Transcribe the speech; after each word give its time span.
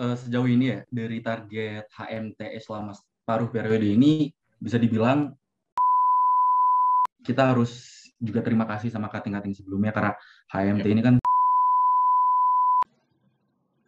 uh, 0.00 0.16
sejauh 0.16 0.48
ini 0.48 0.74
ya 0.74 0.80
dari 0.88 1.18
target 1.20 1.88
HMTS 1.92 2.68
selama 2.68 2.92
paruh 3.24 3.48
periode 3.48 3.84
ini 3.84 4.32
bisa 4.60 4.76
dibilang 4.80 5.32
kita 7.24 7.52
harus 7.52 8.04
juga 8.20 8.44
terima 8.44 8.64
kasih 8.68 8.92
sama 8.92 9.08
kating-kating 9.08 9.56
sebelumnya 9.56 9.92
karena 9.92 10.12
HMT 10.52 10.86
ini 10.88 11.02
kan 11.02 11.14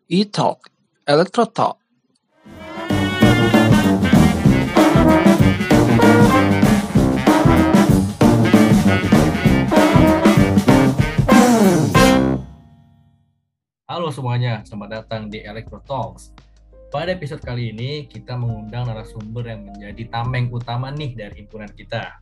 E-Talk, 0.06 0.71
Electro 1.03 1.51
Talk. 1.51 1.82
Halo 13.97 14.13
semuanya, 14.13 14.60
selamat 14.60 14.90
datang 14.92 15.33
di 15.33 15.40
Electro 15.40 15.81
Talks. 15.81 16.28
Pada 16.92 17.16
episode 17.16 17.41
kali 17.41 17.73
ini, 17.73 18.05
kita 18.05 18.36
mengundang 18.36 18.92
narasumber 18.92 19.48
yang 19.48 19.64
menjadi 19.64 20.12
tameng 20.12 20.52
utama 20.52 20.92
nih 20.92 21.16
dari 21.16 21.41
himpunan 21.41 21.72
kita. 21.72 22.20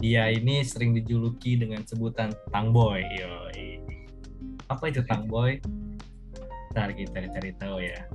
Dia 0.00 0.32
ini 0.32 0.64
sering 0.64 0.96
dijuluki 0.96 1.60
dengan 1.60 1.84
sebutan 1.84 2.32
Tangboy. 2.48 3.04
Yoi. 3.04 3.84
Apa 4.72 4.88
itu 4.88 5.04
Tangboy? 5.04 5.60
Ntar 6.72 6.96
kita 6.96 7.36
cari 7.36 7.52
tahu 7.60 7.84
ya. 7.84 8.08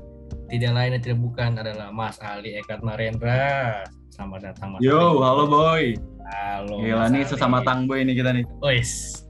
Tidak 0.49 0.73
lain 0.73 0.97
dan 0.97 1.01
tidak 1.05 1.21
bukan 1.21 1.61
adalah 1.61 1.93
Mas 1.93 2.17
Ali 2.25 2.57
Ekat 2.57 2.81
Marendra. 2.81 3.85
Selamat 4.09 4.49
datang 4.49 4.73
Mas 4.73 4.81
Yo, 4.81 4.97
Ali. 4.97 5.21
halo 5.21 5.43
boy. 5.45 5.83
Halo. 6.25 6.81
Gila 6.81 7.05
nih 7.13 7.21
sesama 7.21 7.61
tangboy 7.61 8.01
nih 8.01 8.17
kita 8.17 8.33
nih. 8.33 8.49
Ois. 8.65 9.21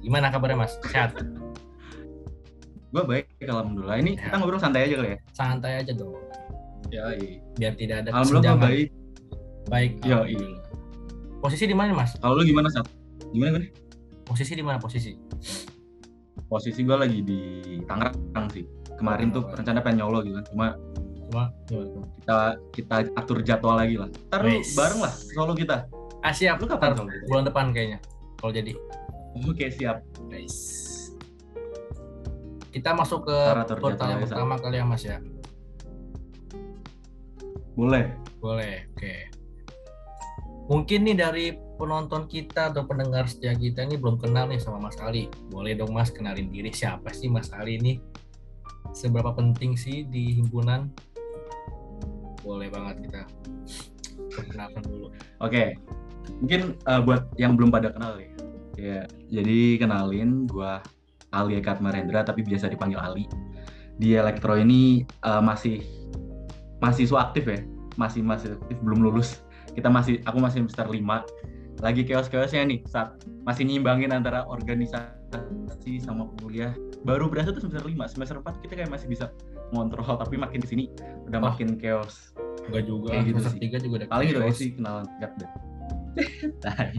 Gimana 0.00 0.32
kabarnya 0.32 0.64
Mas? 0.64 0.80
Sehat? 0.80 1.41
Gue 2.92 3.02
baik 3.02 3.24
alhamdulillah. 3.42 3.96
Ini 3.98 4.12
Ya. 4.14 4.28
kita 4.28 4.34
ngobrol 4.36 4.60
santai 4.60 4.80
aja 4.84 4.94
kali 4.94 5.08
ya. 5.08 5.18
Santai 5.32 5.72
aja 5.80 5.92
dong. 5.92 6.12
Ya, 6.92 7.08
Biar 7.56 7.72
tidak 7.72 8.04
ada 8.04 8.08
Alhamdulillah 8.12 8.52
gue 8.52 8.62
baik. 8.62 8.88
Baik. 9.66 9.92
Yo, 10.04 10.18
alhamdulillah. 10.20 10.60
Posisi 11.40 11.64
di 11.64 11.72
mana 11.72 11.90
Mas? 11.90 12.12
Kalau 12.20 12.36
lu 12.36 12.44
gimana, 12.44 12.68
Sat? 12.68 12.84
Gimana 13.32 13.56
gue? 13.56 13.72
Posisi 14.22 14.52
di 14.52 14.60
mana 14.60 14.76
posisi? 14.76 15.16
Posisi 16.46 16.80
gue 16.84 16.92
lagi 16.94 17.18
di 17.18 17.40
Tangerang 17.82 18.46
sih. 18.52 18.64
Kemarin 18.92 19.32
tuh 19.32 19.42
Oh. 19.42 19.56
rencana 19.56 19.80
pengen 19.80 20.04
nyolo 20.04 20.20
gitu 20.20 20.36
kan. 20.36 20.44
Cuma 20.46 20.66
Cuma 21.24 21.44
tuh? 21.64 22.04
kita 22.14 22.38
kita 22.70 22.94
atur 23.16 23.40
jadwal 23.40 23.74
lagi 23.74 23.96
lah. 23.96 24.12
Ntar 24.28 24.44
lu 24.44 24.60
bareng 24.60 25.00
lah 25.00 25.12
solo 25.32 25.56
kita. 25.56 25.88
Ah 26.20 26.30
siap. 26.30 26.60
Lu 26.60 26.68
kapan 26.68 26.92
Ntar 26.92 27.08
gitu? 27.08 27.24
bulan 27.26 27.44
depan 27.48 27.64
kayaknya. 27.72 27.98
Kalau 28.36 28.52
jadi. 28.52 28.76
Oke, 29.40 29.66
siap. 29.72 30.04
Guys. 30.28 31.01
Kita 32.72 32.96
masuk 32.96 33.28
ke 33.28 33.36
pertanyaan 33.36 33.68
jadwalnya, 33.68 34.16
Sat. 34.24 34.32
pertama 34.32 34.54
kali 34.56 34.76
ya 34.80 34.84
Mas 34.88 35.04
ya. 35.04 35.20
Boleh. 37.76 38.16
Boleh. 38.40 38.88
Oke. 38.96 39.28
Mungkin 40.72 41.04
nih 41.04 41.16
dari 41.20 41.46
penonton 41.76 42.24
kita 42.30 42.72
atau 42.72 42.88
pendengar 42.88 43.28
setia 43.28 43.52
kita 43.52 43.84
ini 43.84 44.00
belum 44.00 44.16
kenal 44.16 44.48
nih 44.48 44.56
sama 44.56 44.88
Mas 44.88 44.96
Ali. 45.04 45.28
Boleh 45.52 45.76
dong 45.76 45.92
Mas 45.92 46.08
kenalin 46.08 46.48
diri 46.48 46.72
siapa 46.72 47.12
sih 47.12 47.28
Mas 47.28 47.52
Ali 47.52 47.76
ini? 47.76 48.00
Seberapa 48.96 49.36
penting 49.36 49.76
sih 49.76 50.08
di 50.08 50.32
himpunan? 50.40 50.88
Boleh 52.40 52.72
banget 52.72 53.04
kita 53.04 53.22
perkenalkan 54.32 54.82
dulu. 54.88 55.12
Oke. 55.44 55.76
Mungkin 56.40 56.78
eh, 56.78 57.00
buat 57.04 57.28
yang 57.36 57.52
belum 57.52 57.68
pada 57.68 57.92
kenal 57.92 58.16
ya. 58.16 58.32
Ya, 58.80 59.00
jadi 59.28 59.76
kenalin 59.76 60.48
gua 60.48 60.80
Ali 61.32 61.56
Ekat 61.56 61.80
Marendra 61.80 62.22
tapi 62.22 62.40
biasa 62.40 62.68
dipanggil 62.68 62.96
Ali. 62.96 63.24
Di 63.94 64.14
Elektro 64.14 64.54
ini 64.54 65.00
eh, 65.02 65.42
masih 65.42 65.80
mahasiswa 66.78 67.18
aktif 67.22 67.44
ya. 67.44 67.60
Masih 67.94 68.20
masih 68.20 68.56
aktif 68.56 68.76
belum 68.80 69.02
lulus. 69.02 69.42
Kita 69.72 69.88
masih 69.88 70.20
aku 70.22 70.38
masih 70.38 70.62
semester 70.62 70.86
5. 70.86 71.00
Lagi 71.80 72.04
chaos-chaosnya 72.04 72.62
nih 72.62 72.78
saat 72.86 73.16
masih 73.42 73.64
nyimbangin 73.64 74.12
antara 74.12 74.44
organisasi 74.44 75.98
sama 75.98 76.28
kuliah. 76.38 76.70
Baru 77.02 77.26
berasa 77.26 77.50
tuh 77.50 77.58
semester 77.60 77.82
5, 77.82 78.06
semester 78.06 78.36
4 78.38 78.62
kita 78.62 78.72
kayak 78.76 78.90
masih 78.90 79.08
bisa 79.08 79.32
ngontrol 79.72 80.14
tapi 80.14 80.36
makin 80.36 80.60
di 80.60 80.68
sini 80.68 80.84
udah 81.26 81.38
Oh. 81.38 81.44
makin 81.48 81.74
chaos. 81.76 82.36
Enggak 82.62 82.84
juga, 82.86 83.08
Kayak 83.10 83.24
gitu 83.24 83.32
semester 83.34 83.50
sih. 83.50 83.60
tiga 83.60 83.76
juga 83.78 83.94
ada 83.96 84.06
Paling 84.06 84.28
gitu 84.28 84.38
chaos. 84.38 84.54
sih 84.54 84.68
kenalan 84.72 85.04
singkat 85.08 85.32
deh. 85.34 85.50
Tai. 86.62 86.90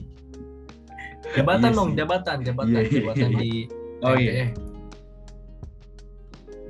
Jabatan 1.33 1.61
Iya 1.63 1.71
dong, 1.73 1.89
sih. 1.89 1.95
jabatan, 1.95 2.37
jabatan, 2.43 2.69
Iya, 2.69 2.81
iya, 2.81 2.91
jabatan 2.99 3.29
iya. 3.29 3.39
di 3.39 3.51
Oh 4.03 4.13
MPE. 4.13 4.21
iya. 4.21 4.45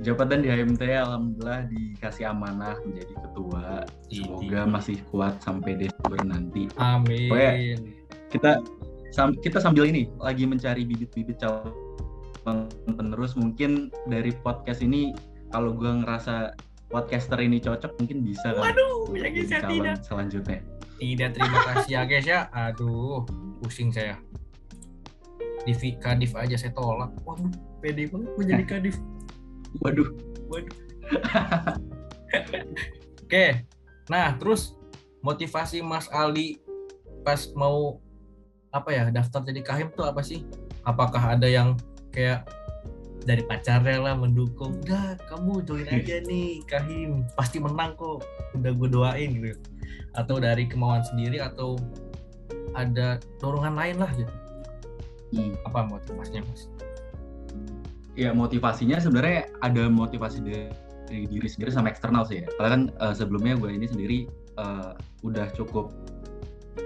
Jabatan 0.02 0.42
di 0.42 0.48
HMT 0.50 0.82
alhamdulillah 0.90 1.64
dikasih 1.66 2.28
amanah 2.28 2.76
menjadi 2.82 3.14
ketua. 3.14 3.86
Semoga 4.06 4.60
masih 4.68 4.98
kuat 5.08 5.38
sampai 5.40 5.78
Desember 5.78 6.18
nanti. 6.22 6.68
Amin. 6.76 7.30
Pokoknya- 7.30 7.78
Kita 8.28 8.50
sam- 9.10 9.38
kita 9.38 9.58
sambil 9.58 9.86
ini 9.86 10.10
lagi 10.18 10.42
mencari 10.44 10.82
bibit-bibit 10.82 11.38
calon 11.38 11.70
penerus 12.90 13.32
mungkin 13.32 13.88
dari 14.04 14.34
podcast 14.34 14.82
ini 14.82 15.14
kalau 15.48 15.70
gua 15.72 16.02
ngerasa 16.02 16.52
podcaster 16.86 17.38
ini 17.38 17.56
cocok 17.56 17.94
mungkin 17.96 18.20
bisa 18.20 18.52
kan 18.52 18.74
Waduh, 18.74 19.08
jadi 19.08 19.30
bisa 19.32 19.56
calon 19.58 19.70
tidak. 19.72 19.96
selanjutnya. 20.02 20.58
Tidak 20.94 21.30
terima 21.32 21.58
kasih 21.70 21.90
ya 21.90 22.02
guys 22.04 22.26
ya. 22.26 22.40
Aduh, 22.52 23.22
pusing 23.58 23.88
saya. 23.88 24.18
Di 25.64 25.72
Kadif 25.96 26.36
aja 26.36 26.56
saya 26.56 26.72
tolak. 26.76 27.12
Waduh, 27.24 27.52
pede 27.80 28.08
banget 28.08 28.30
mau 28.36 28.44
jadi 28.44 28.64
Kadif. 28.72 28.96
Waduh, 29.80 30.08
Waduh. 30.52 30.76
Oke. 33.24 33.64
Nah, 34.12 34.36
terus 34.36 34.76
motivasi 35.24 35.80
Mas 35.80 36.06
Ali 36.12 36.60
pas 37.24 37.48
mau 37.56 38.04
apa 38.68 38.92
ya 38.92 39.08
daftar 39.08 39.40
jadi 39.40 39.64
kahim 39.64 39.88
tuh 39.96 40.04
apa 40.04 40.20
sih? 40.20 40.44
Apakah 40.84 41.38
ada 41.38 41.48
yang 41.48 41.80
kayak 42.12 42.44
dari 43.24 43.40
pacarnya 43.48 44.04
lah 44.04 44.14
mendukung, 44.14 44.76
udah 44.84 45.16
kamu 45.32 45.64
join 45.64 45.88
aja 45.88 46.20
nih 46.28 46.60
kahim, 46.68 47.24
pasti 47.32 47.56
menang 47.56 47.96
kok, 47.96 48.20
udah 48.52 48.72
gue 48.76 48.88
doain 48.92 49.30
gitu. 49.40 49.60
Atau 50.12 50.38
dari 50.38 50.68
kemauan 50.68 51.00
sendiri 51.08 51.40
atau 51.40 51.80
ada 52.76 53.16
dorongan 53.40 53.74
lain 53.74 53.96
lah 53.96 54.12
gitu. 54.12 54.34
Apa 55.66 55.86
motivasinya 55.86 56.42
mas? 56.46 56.68
ya 58.14 58.30
motivasinya 58.30 59.02
sebenarnya 59.02 59.50
ada 59.60 59.90
motivasi 59.90 60.38
dari 60.42 61.26
diri 61.28 61.48
sendiri 61.50 61.70
sama 61.74 61.90
eksternal 61.90 62.24
sih 62.24 62.42
ya. 62.42 62.48
Karena 62.56 62.70
kan 62.70 62.82
eh, 62.90 63.14
sebelumnya 63.14 63.54
gue 63.58 63.70
ini 63.70 63.86
sendiri 63.90 64.18
eh, 64.58 64.92
udah 65.26 65.50
cukup 65.54 65.92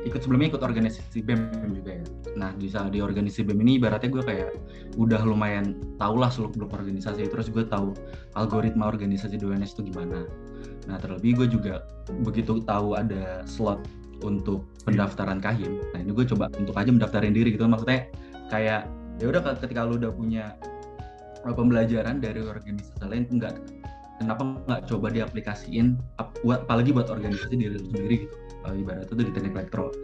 ikut 0.05 0.21
sebelumnya 0.21 0.53
ikut 0.57 0.63
organisasi 0.63 1.21
BEM 1.25 1.73
juga 1.73 2.01
ya. 2.01 2.07
Nah 2.37 2.51
di 2.57 2.69
di 2.69 2.99
organisasi 3.01 3.45
BEM 3.45 3.61
ini 3.65 3.73
ibaratnya 3.81 4.09
gue 4.13 4.25
kayak 4.25 4.51
udah 4.97 5.21
lumayan 5.25 5.77
tau 6.01 6.17
lah 6.17 6.33
seluk 6.33 6.57
beluk 6.57 6.73
organisasi 6.73 7.29
terus 7.29 7.53
gue 7.53 7.65
tahu 7.65 7.93
algoritma 8.37 8.89
organisasi 8.89 9.37
DWNS 9.37 9.77
itu 9.77 9.93
gimana. 9.93 10.25
Nah 10.89 10.97
terlebih 11.01 11.45
gue 11.45 11.49
juga 11.61 11.85
begitu 12.25 12.61
tahu 12.65 12.97
ada 12.97 13.45
slot 13.45 13.85
untuk 14.25 14.67
pendaftaran 14.83 15.39
kahim. 15.39 15.79
Nah 15.93 15.99
ini 16.03 16.11
gue 16.11 16.27
coba 16.27 16.51
untuk 16.57 16.75
aja 16.75 16.91
mendaftarin 16.91 17.37
diri 17.37 17.55
gitu 17.55 17.69
maksudnya 17.69 18.09
kayak 18.49 18.89
ya 19.21 19.27
udah 19.29 19.41
ketika 19.61 19.85
lu 19.85 20.01
udah 20.01 20.13
punya 20.13 20.57
uh, 21.45 21.55
pembelajaran 21.55 22.21
dari 22.21 22.41
organisasi 22.45 23.05
lain 23.05 23.25
enggak 23.33 23.61
kenapa 24.19 24.59
nggak 24.67 24.83
coba 24.91 25.15
diaplikasiin 25.15 25.95
ap- 26.19 26.35
buat 26.43 26.67
apalagi 26.67 26.91
buat 26.91 27.07
organisasi 27.13 27.55
diri 27.55 27.79
lu 27.79 27.81
sendiri 27.93 28.17
gitu. 28.27 28.37
Uh, 28.67 28.75
ibaratnya 28.75 29.07
tuh 29.07 29.23
di 29.23 29.31
teknik 29.31 29.55
elektro. 29.55 29.95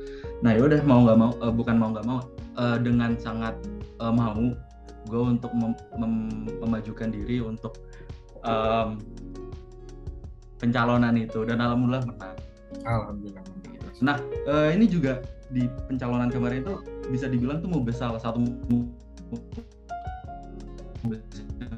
Nah 0.47 0.55
ya 0.55 0.63
udah 0.63 0.81
mau 0.87 1.03
nggak 1.03 1.19
mau 1.19 1.31
uh, 1.43 1.51
bukan 1.51 1.75
mau 1.75 1.91
nggak 1.91 2.07
mau 2.07 2.23
uh, 2.55 2.79
dengan 2.79 3.19
sangat 3.19 3.59
uh, 3.99 4.15
mau 4.15 4.55
gue 5.11 5.23
untuk 5.37 5.51
mem- 5.53 5.85
mem- 5.99 6.49
memajukan 6.63 7.11
diri 7.11 7.43
untuk 7.43 7.77
um, 8.47 9.03
pencalonan 10.63 11.19
itu. 11.19 11.43
Dan 11.43 11.59
alhamdulillah 11.59 12.07
menang. 12.07 12.37
Alhamdulillah. 12.87 13.43
Nah, 14.03 14.19
ini 14.75 14.91
juga 14.91 15.23
di 15.55 15.71
pencalonan 15.87 16.27
kemarin 16.33 16.67
itu 16.67 16.75
bisa 17.09 17.27
dibilang 17.29 17.61
tuh 17.61 17.69
mau 17.69 17.81
salah 17.91 18.21
satu 18.21 18.41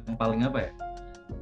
yang 0.06 0.16
paling 0.18 0.40
apa 0.46 0.58
ya? 0.58 0.70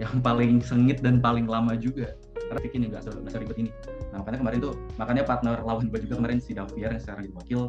Yang 0.00 0.14
paling 0.24 0.52
sengit 0.64 0.98
dan 1.04 1.20
paling 1.20 1.44
lama 1.44 1.76
juga. 1.76 2.16
Karena 2.48 2.60
ini 2.64 2.84
nggak 2.92 3.02
se- 3.04 3.12
nggak 3.12 3.32
seribet 3.32 3.56
ini. 3.58 3.70
Nah, 4.12 4.22
makanya 4.22 4.38
kemarin 4.40 4.58
tuh 4.62 4.74
makanya 4.94 5.22
partner 5.26 5.54
lawan 5.64 5.90
gue 5.90 5.98
juga 6.06 6.14
kemarin 6.22 6.38
si 6.38 6.54
Daviar 6.54 6.94
yang 6.94 7.02
sekarang 7.02 7.26
jadi 7.26 7.34
wakil 7.34 7.60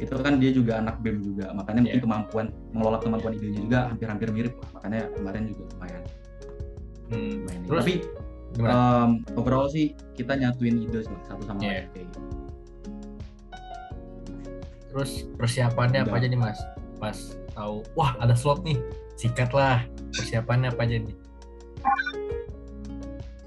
itu 0.00 0.16
kan 0.16 0.40
dia 0.40 0.48
juga 0.50 0.80
anak 0.80 0.96
BEM 1.04 1.20
juga 1.20 1.52
makanya 1.52 1.84
mungkin 1.84 2.00
Iya. 2.00 2.06
kemampuan 2.08 2.46
mengelola 2.72 2.98
kemampuan 3.04 3.36
idenya 3.36 3.60
juga 3.60 3.78
hampir-hampir 3.92 4.28
mirip 4.32 4.56
makanya 4.72 5.12
kemarin 5.12 5.42
juga 5.44 5.62
lumayan 5.76 6.02
Hmm. 7.12 7.32
lumayan 7.44 7.60
ini. 7.60 7.68
Terus 7.68 7.80
tapi 7.84 7.94
gimana? 8.56 8.72
um, 8.72 9.10
overall 9.36 9.68
sih 9.68 9.92
kita 10.16 10.32
nyatuin 10.40 10.88
ide 10.88 11.04
satu 11.04 11.42
sama 11.44 11.60
Iya. 11.60 11.68
lain 11.68 11.86
kayak 11.92 12.06
gitu. 12.08 12.20
Terus 14.90 15.30
persiapannya 15.38 16.04
apa 16.04 16.18
aja 16.18 16.26
nih 16.26 16.40
mas? 16.40 16.58
Pas 16.98 17.16
tahu, 17.54 17.86
wah 17.94 18.14
ada 18.18 18.34
slot 18.34 18.66
nih, 18.66 18.76
sikat 19.14 19.54
lah. 19.54 19.86
Persiapannya 20.12 20.74
apa 20.74 20.82
aja 20.84 20.98
nih? 20.98 21.16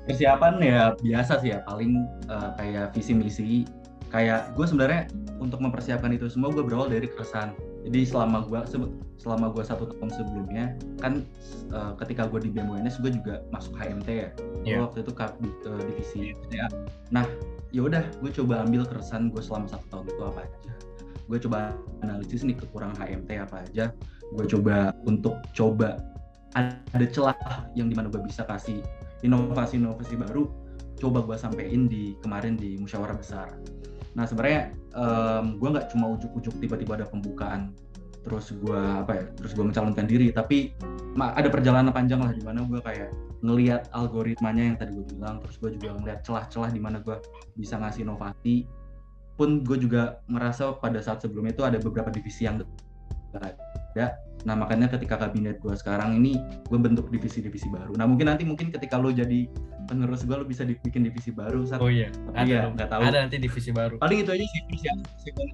persiapan 0.03 0.53
ya 0.59 0.79
biasa 0.99 1.39
sih 1.39 1.55
ya 1.55 1.63
paling 1.63 2.03
uh, 2.27 2.51
kayak 2.59 2.91
visi 2.91 3.15
misi 3.15 3.63
kayak 4.11 4.53
gue 4.53 4.65
sebenarnya 4.67 5.09
untuk 5.41 5.63
mempersiapkan 5.63 6.13
itu 6.13 6.29
semua 6.29 6.53
gue 6.53 6.61
berawal 6.61 6.91
dari 6.91 7.07
keresahan 7.07 7.55
jadi 7.87 8.05
selama 8.05 8.45
gue 8.45 8.59
selama 9.17 9.49
gue 9.55 9.63
satu 9.63 9.89
tahun 9.89 10.11
sebelumnya 10.11 10.65
kan 10.99 11.23
uh, 11.71 11.95
ketika 12.03 12.27
gue 12.27 12.45
di 12.45 12.49
BMWNS 12.51 12.99
gue 12.99 13.11
juga 13.15 13.41
masuk 13.49 13.73
HMT 13.79 14.09
ya 14.11 14.29
yeah. 14.67 14.79
waktu 14.83 15.01
itu 15.07 15.11
ke 15.15 15.23
uh, 15.23 15.81
divisi 15.87 16.21
ya. 16.51 16.67
nah 17.09 17.25
ya 17.71 17.87
udah 17.87 18.03
gue 18.21 18.31
coba 18.43 18.67
ambil 18.67 18.85
keresahan 18.85 19.31
gue 19.31 19.41
selama 19.41 19.71
satu 19.71 19.85
tahun 19.89 20.05
itu 20.11 20.21
apa 20.21 20.39
aja 20.45 20.59
gue 21.27 21.37
coba 21.47 21.75
analisis 22.03 22.43
nih 22.43 22.57
kekurangan 22.59 22.99
HMT 22.99 23.29
apa 23.39 23.63
aja 23.63 23.85
gue 24.33 24.45
coba 24.49 24.91
untuk 25.07 25.39
coba 25.55 26.01
ada 26.53 27.05
celah 27.09 27.37
yang 27.73 27.89
di 27.89 27.95
mana 27.97 28.13
gue 28.13 28.21
bisa 28.21 28.45
kasih 28.45 28.81
inovasi-inovasi 29.25 30.19
baru 30.19 30.45
coba 31.01 31.25
gue 31.25 31.37
sampein 31.39 31.89
di 31.89 32.13
kemarin 32.21 32.55
di 32.55 32.77
musyawarah 32.77 33.17
besar. 33.17 33.57
Nah 34.13 34.29
sebenarnya 34.29 34.71
um, 34.93 35.57
gue 35.57 35.69
nggak 35.73 35.89
cuma 35.89 36.13
ujuk-ujuk 36.13 36.53
tiba-tiba 36.61 37.01
ada 37.01 37.07
pembukaan 37.09 37.73
terus 38.23 38.55
gue 38.55 38.79
apa 38.79 39.19
ya 39.19 39.25
terus 39.35 39.51
gue 39.51 39.65
mencalonkan 39.67 40.07
diri 40.07 40.31
tapi 40.31 40.71
ada 41.19 41.51
perjalanan 41.51 41.91
panjang 41.91 42.23
lah 42.23 42.31
di 42.31 42.39
mana 42.39 42.63
gue 42.63 42.79
kayak 42.79 43.11
ngelihat 43.43 43.91
algoritmanya 43.91 44.63
yang 44.63 44.77
tadi 44.79 44.95
gue 44.95 45.05
bilang 45.11 45.43
terus 45.43 45.59
gue 45.59 45.75
juga 45.75 45.99
ngelihat 45.99 46.23
celah-celah 46.23 46.71
di 46.71 46.79
mana 46.79 47.03
gue 47.03 47.19
bisa 47.59 47.75
ngasih 47.75 48.07
inovasi 48.07 48.63
pun 49.33 49.65
gue 49.65 49.77
juga 49.81 50.21
merasa 50.29 50.73
pada 50.77 51.01
saat 51.01 51.25
sebelumnya 51.25 51.53
itu 51.57 51.65
ada 51.65 51.81
beberapa 51.81 52.13
divisi 52.13 52.45
yang 52.45 52.61
ada 53.33 53.53
Nah 54.43 54.55
makanya 54.59 54.91
ketika 54.91 55.15
kabinet 55.15 55.59
gue 55.63 55.71
sekarang 55.71 56.19
ini 56.19 56.35
gue 56.67 56.79
bentuk 56.79 57.07
divisi-divisi 57.07 57.71
baru. 57.71 57.95
Nah 57.95 58.03
mungkin 58.03 58.27
nanti 58.27 58.43
mungkin 58.43 58.75
ketika 58.75 58.99
lo 58.99 59.11
jadi 59.11 59.47
penerus 59.87 60.27
gue 60.27 60.35
lo 60.35 60.43
bisa 60.43 60.67
bikin 60.67 61.07
divisi 61.07 61.31
baru. 61.31 61.63
Saat, 61.63 61.79
oh 61.79 61.87
iya. 61.87 62.11
Tapi 62.11 62.51
ada 62.51 62.51
ya 62.51 62.61
nggak 62.75 62.89
tahu. 62.91 63.01
Ada 63.07 63.17
nanti 63.27 63.37
divisi 63.39 63.71
baru. 63.71 63.95
Paling 64.03 64.19
itu 64.27 64.31
aja 64.35 64.45
sih 64.45 64.61
persiapan. 64.67 65.47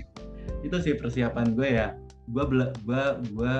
itu 0.66 0.76
sih 0.82 0.94
persiapan 0.98 1.46
gue 1.54 1.68
ya. 1.70 1.88
Gue 2.26 2.44
bela, 2.50 2.74
gue 2.82 3.02
gue 3.30 3.54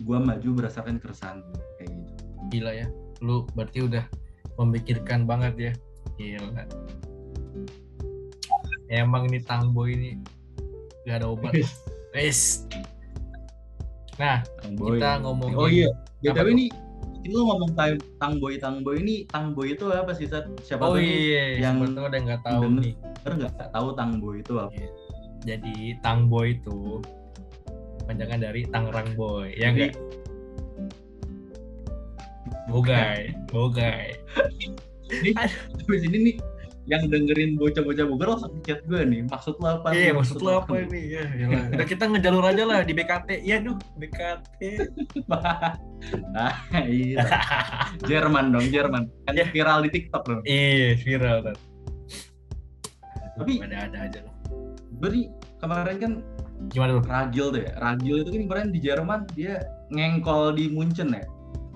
gue 0.00 0.18
maju 0.18 0.48
berdasarkan 0.56 0.96
keresahan 0.96 1.44
kayak 1.76 1.92
gitu. 1.92 2.12
Gila 2.56 2.72
ya. 2.72 2.88
Lu 3.20 3.44
berarti 3.52 3.84
udah 3.84 4.04
memikirkan 4.56 5.28
banget 5.28 5.54
ya. 5.60 5.72
Gila. 6.16 6.64
Emang 8.86 9.26
ini 9.26 9.42
tangbo 9.42 9.86
ini 9.86 10.20
gak 11.06 11.22
ada 11.22 11.26
obat. 11.30 11.54
Wes. 12.14 12.66
Nah, 14.16 14.40
Tangboy. 14.64 14.96
kita 14.96 15.10
ngomongin 15.20 15.56
Oh 15.60 15.68
iya, 15.68 15.88
BTW 16.24 16.48
ini 16.56 16.66
lu 17.26 17.42
ngomong 17.42 17.74
Tangboy 18.22 18.56
Tangboy 18.56 19.02
ini 19.02 19.26
Tangboy 19.28 19.74
itu 19.74 19.90
apa 19.92 20.14
sih 20.14 20.30
Sat? 20.30 20.46
Siapa 20.62 20.88
oh, 20.88 20.94
tuh 20.96 21.02
iya, 21.02 21.60
yang 21.60 21.82
udah 21.82 22.06
nggak 22.08 22.42
tahu 22.46 22.80
nih. 22.80 22.94
nggak 23.26 23.74
tahu 23.74 23.88
Tangboy 23.98 24.40
itu 24.40 24.54
apa? 24.56 24.72
Iya. 24.72 24.88
Jadi 25.46 26.00
Tangboy 26.00 26.56
itu 26.56 27.02
panjangan 28.06 28.40
dari 28.40 28.62
Tangerang 28.70 29.10
Boy, 29.18 29.52
ya 29.58 29.74
enggak? 29.74 29.92
Bogai, 32.70 33.34
Bogai. 33.50 34.16
Ini, 35.06 35.38
habis 35.38 36.02
ini 36.02 36.18
nih 36.18 36.36
yang 36.86 37.02
dengerin 37.10 37.58
bocah-bocah 37.58 38.04
Bogor 38.06 38.28
langsung 38.38 38.54
chat 38.62 38.80
gue 38.86 39.02
nih 39.02 39.26
maksud 39.26 39.58
lo 39.58 39.82
apa 39.82 39.90
iya 39.90 40.14
maksud, 40.14 40.38
lo 40.38 40.62
apa 40.62 40.86
ini 40.86 41.18
ya 41.18 41.22
udah 41.74 41.86
kita 41.86 42.06
ngejalur 42.06 42.46
aja 42.46 42.62
lah 42.62 42.86
di 42.86 42.94
BKT 42.94 43.42
ya 43.42 43.58
duh 43.58 43.74
BKT 43.98 44.60
nah 46.34 46.54
iya. 46.86 47.26
Jerman 48.06 48.54
dong 48.54 48.68
Jerman. 48.70 49.10
Kan 49.26 49.34
yeah. 49.34 49.48
viral 49.50 49.82
di 49.82 49.90
TikTok 49.90 50.22
dong. 50.28 50.42
Iya 50.46 50.94
viral 51.00 51.38
kan 51.50 51.56
tapi 53.36 53.60
ada 53.60 53.76
ada 53.84 53.98
aja 54.08 54.18
lah. 54.24 54.34
Beri 54.96 55.28
kemarin 55.60 55.96
kan 56.00 56.12
gimana 56.72 56.90
tuh? 56.96 57.04
Ragil 57.04 57.46
tuh 57.52 57.60
ya. 57.68 57.72
Ragil 57.76 58.16
itu 58.24 58.30
kan 58.32 58.42
kemarin 58.48 58.68
di 58.72 58.80
Jerman 58.80 59.20
dia 59.36 59.54
ngengkol 59.92 60.56
di 60.56 60.72
Munchen 60.72 61.12
ya 61.12 61.24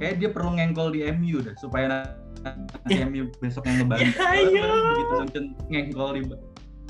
kayak 0.01 0.17
dia 0.17 0.29
perlu 0.33 0.57
ngengkol 0.57 0.97
di 0.97 1.05
MU 1.13 1.45
deh 1.45 1.53
supaya 1.61 2.17
yeah. 2.89 3.05
MU 3.05 3.29
besoknya 3.39 3.85
ngebantu 3.85 4.17
yeah, 4.57 4.81
begitu 4.97 5.13
Munchen 5.13 5.45
ngengkol 5.69 6.11
di 6.17 6.23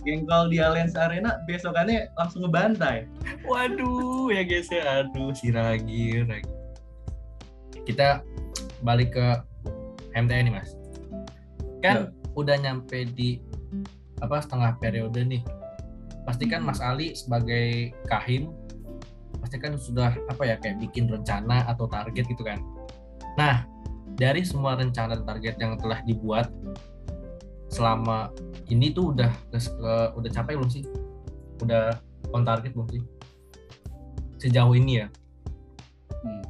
ngengkol 0.07 0.43
di 0.49 0.57
Allianz 0.63 0.95
Arena 0.95 1.43
besokannya 1.45 2.09
langsung 2.15 2.47
ngebantai 2.47 3.11
waduh 3.45 4.31
ya 4.31 4.47
guys 4.47 4.71
ya 4.71 5.05
aduh 5.05 5.35
si 5.35 5.51
Ragi, 5.51 6.25
Ragi. 6.25 6.55
kita 7.85 8.23
balik 8.87 9.13
ke 9.19 9.27
MTN 10.15 10.49
nih 10.49 10.55
mas 10.55 10.71
kan 11.83 12.09
ya. 12.09 12.33
udah 12.39 12.57
nyampe 12.63 13.11
di 13.13 13.43
apa 14.23 14.39
setengah 14.39 14.79
periode 14.79 15.21
nih 15.27 15.43
pastikan 16.29 16.63
Mas 16.63 16.79
Ali 16.79 17.17
sebagai 17.17 17.97
kahim 18.07 18.53
pasti 19.41 19.57
kan 19.57 19.75
sudah 19.81 20.13
apa 20.29 20.43
ya 20.45 20.57
kayak 20.61 20.79
bikin 20.85 21.09
rencana 21.09 21.65
atau 21.65 21.89
target 21.89 22.29
gitu 22.29 22.45
kan 22.45 22.61
nah 23.39 23.67
dari 24.21 24.45
semua 24.45 24.77
rencana 24.77 25.17
dan 25.17 25.25
target 25.25 25.57
yang 25.57 25.81
telah 25.81 26.05
dibuat 26.05 26.53
selama 27.71 28.35
ini 28.69 28.91
tuh 28.93 29.15
udah 29.17 29.31
udah 30.19 30.31
capai 30.31 30.59
belum 30.59 30.69
sih? 30.69 30.85
Udah 31.63 31.97
on 32.35 32.45
target 32.45 32.75
belum 32.75 32.91
sih? 32.91 33.03
Sejauh 34.43 34.75
ini 34.77 35.01
ya? 35.01 35.07
Hmm. 36.21 36.43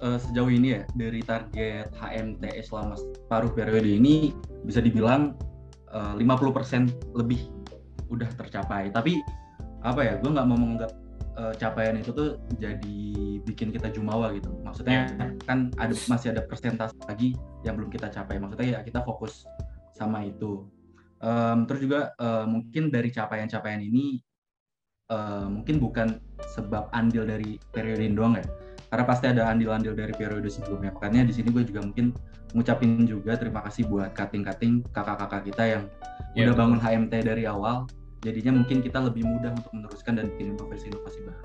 Uh, 0.00 0.18
sejauh 0.20 0.48
ini 0.48 0.80
ya 0.80 0.82
dari 0.96 1.20
target 1.20 1.90
HMTS 1.98 2.70
selama 2.70 2.94
paruh 3.28 3.50
periode 3.50 3.88
ini 3.88 4.32
bisa 4.64 4.80
dibilang 4.80 5.34
uh, 5.92 6.14
50% 6.16 7.18
lebih 7.18 7.50
udah 8.08 8.30
tercapai. 8.38 8.88
Tapi 8.94 9.20
apa 9.84 10.00
ya? 10.00 10.14
Gue 10.22 10.30
nggak 10.32 10.46
mau 10.46 10.56
menganggap 10.56 11.03
uh, 11.38 11.54
capaian 11.58 11.98
itu 11.98 12.10
tuh 12.14 12.38
jadi 12.58 12.98
bikin 13.44 13.70
kita 13.74 13.90
jumawa 13.92 14.32
gitu. 14.34 14.50
Maksudnya 14.62 15.10
yeah. 15.14 15.30
kan 15.44 15.70
ada 15.76 15.94
masih 16.08 16.34
ada 16.34 16.42
persentase 16.46 16.94
lagi 17.04 17.36
yang 17.62 17.76
belum 17.78 17.90
kita 17.92 18.10
capai. 18.10 18.40
Maksudnya 18.40 18.78
ya 18.78 18.80
kita 18.82 19.02
fokus 19.02 19.44
sama 19.94 20.24
itu. 20.26 20.66
Um, 21.24 21.64
terus 21.64 21.80
juga 21.80 22.12
uh, 22.20 22.44
mungkin 22.44 22.92
dari 22.92 23.08
capaian-capaian 23.08 23.80
ini 23.80 24.20
uh, 25.08 25.48
mungkin 25.48 25.80
bukan 25.80 26.20
sebab 26.52 26.92
andil 26.92 27.24
dari 27.24 27.56
periode 27.72 28.02
ini 28.04 28.14
doang 28.16 28.36
ya. 28.36 28.46
Karena 28.92 29.04
pasti 29.08 29.26
ada 29.26 29.50
andil-andil 29.50 29.96
dari 29.96 30.14
periode 30.14 30.46
sebelumnya. 30.46 30.94
Makanya 30.94 31.26
di 31.26 31.34
sini 31.34 31.50
gue 31.50 31.66
juga 31.66 31.82
mungkin 31.82 32.14
ngucapin 32.54 33.02
juga 33.02 33.34
terima 33.34 33.66
kasih 33.66 33.90
buat 33.90 34.14
kating-kating 34.14 34.86
kakak-kakak 34.94 35.42
kita 35.50 35.64
yang 35.66 35.82
yeah, 36.38 36.46
udah 36.46 36.54
bangun 36.54 36.78
HMT 36.78 37.12
dari 37.26 37.44
awal 37.50 37.90
jadinya 38.24 38.58
mungkin 38.64 38.80
kita 38.80 38.98
lebih 39.04 39.28
mudah 39.28 39.52
untuk 39.52 39.70
meneruskan 39.76 40.16
dan 40.16 40.32
bikin 40.34 40.56
inovasi-inovasi 40.56 41.20
baru. 41.28 41.42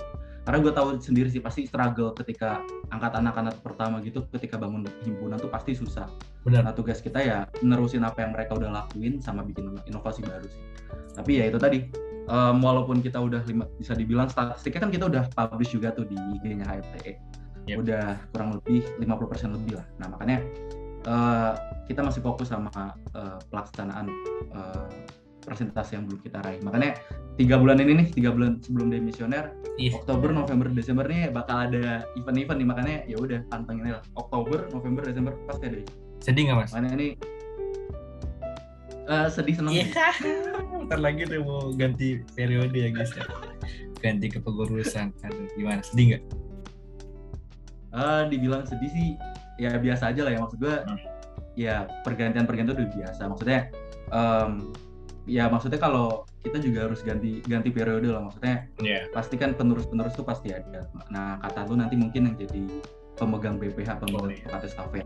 Karena 0.48 0.58
gue 0.66 0.74
tahu 0.74 0.90
sendiri 0.98 1.30
sih 1.30 1.44
pasti 1.44 1.68
struggle 1.70 2.16
ketika 2.18 2.64
angkat 2.90 3.14
anak-anak 3.14 3.60
pertama 3.62 4.02
gitu 4.02 4.26
ketika 4.34 4.58
bangun 4.58 4.88
himpunan 5.06 5.38
tuh 5.38 5.52
pasti 5.52 5.78
susah. 5.78 6.10
Benar. 6.48 6.66
nah 6.66 6.74
tugas 6.74 7.04
kita 7.04 7.20
ya 7.20 7.46
menerusin 7.62 8.02
apa 8.02 8.24
yang 8.24 8.32
mereka 8.34 8.56
udah 8.58 8.72
lakuin 8.72 9.20
sama 9.20 9.46
bikin 9.46 9.78
inovasi 9.86 10.26
baru 10.26 10.48
sih. 10.48 10.64
Tapi 11.14 11.32
ya 11.44 11.52
itu 11.52 11.60
tadi 11.60 11.86
um, 12.32 12.64
walaupun 12.64 13.04
kita 13.04 13.20
udah 13.20 13.44
lima, 13.46 13.68
bisa 13.78 13.94
dibilang 13.94 14.32
statistiknya 14.32 14.88
kan 14.88 14.92
kita 14.96 15.06
udah 15.12 15.24
publish 15.36 15.76
juga 15.76 15.94
tuh 15.94 16.08
di 16.08 16.16
IG-nya 16.16 16.66
HFTE 16.66 17.14
yep. 17.70 17.78
udah 17.86 18.18
kurang 18.34 18.58
lebih 18.58 18.82
50% 18.98 19.54
lebih 19.54 19.74
lah. 19.78 19.86
Nah 20.02 20.08
makanya 20.10 20.38
uh, 21.06 21.54
kita 21.86 22.02
masih 22.02 22.22
fokus 22.26 22.50
sama 22.50 22.70
uh, 23.14 23.38
pelaksanaan 23.54 24.10
uh, 24.54 24.90
persentase 25.44 25.96
yang 25.96 26.06
belum 26.06 26.20
kita 26.24 26.40
raih. 26.44 26.62
Makanya 26.62 27.00
tiga 27.40 27.56
bulan 27.56 27.80
ini 27.80 28.04
nih, 28.04 28.08
tiga 28.12 28.30
bulan 28.36 28.60
sebelum 28.60 28.92
demisioner, 28.92 29.56
yeah. 29.80 29.96
Oktober, 29.96 30.32
November, 30.32 30.68
Desember 30.72 31.08
nih 31.08 31.32
bakal 31.32 31.72
ada 31.72 32.04
event-event 32.20 32.58
nih. 32.60 32.68
Makanya 32.68 32.96
ya 33.08 33.18
udah 33.18 33.40
pantengin 33.48 33.96
lah. 33.96 34.04
Oktober, 34.20 34.68
November, 34.72 35.02
Desember 35.08 35.34
pasti 35.48 35.64
ada. 35.72 35.80
Sedih 36.20 36.52
nggak 36.52 36.58
mas? 36.60 36.72
Makanya 36.76 36.92
ini 37.00 37.08
uh, 39.08 39.28
sedih 39.32 39.56
seneng. 39.56 39.74
Yeah. 39.76 39.90
Ntar 40.90 41.00
lagi 41.00 41.28
tuh 41.28 41.44
mau 41.44 41.72
ganti 41.76 42.22
periode 42.36 42.76
ya 42.76 42.90
guys 42.92 43.12
ya. 43.16 43.26
Ganti 44.00 44.32
kepengurusan. 44.32 45.12
Aduh, 45.28 45.48
gimana? 45.56 45.84
Sedih 45.84 46.16
nggak? 46.16 46.24
Uh, 47.90 48.30
dibilang 48.30 48.64
sedih 48.70 48.92
sih 48.94 49.08
ya 49.60 49.76
biasa 49.76 50.16
aja 50.16 50.24
lah 50.24 50.32
ya 50.32 50.40
maksud 50.40 50.58
gue 50.64 50.72
hmm. 50.72 51.00
ya 51.60 51.76
pergantian 52.08 52.48
pergantian 52.48 52.80
udah 52.80 52.90
biasa 52.96 53.22
maksudnya 53.28 53.62
um, 54.16 54.72
ya 55.30 55.46
maksudnya 55.46 55.78
kalau 55.78 56.26
kita 56.42 56.58
juga 56.58 56.90
harus 56.90 57.06
ganti 57.06 57.46
ganti 57.46 57.70
periode 57.70 58.10
lah 58.10 58.26
maksudnya 58.26 58.66
yeah. 58.82 59.06
pasti 59.14 59.38
kan 59.38 59.54
penerus 59.54 59.86
penerus 59.86 60.18
tuh 60.18 60.26
pasti 60.26 60.50
ada 60.50 60.90
nah 61.14 61.38
kata 61.46 61.70
lu 61.70 61.78
nanti 61.78 61.94
mungkin 61.94 62.34
yang 62.34 62.36
jadi 62.36 62.64
pemegang 63.16 63.62
BPH 63.62 64.02
pemegang 64.02 64.26
oh, 64.26 64.34
iya. 64.34 64.50
yeah. 64.50 64.66
stafet 64.66 65.06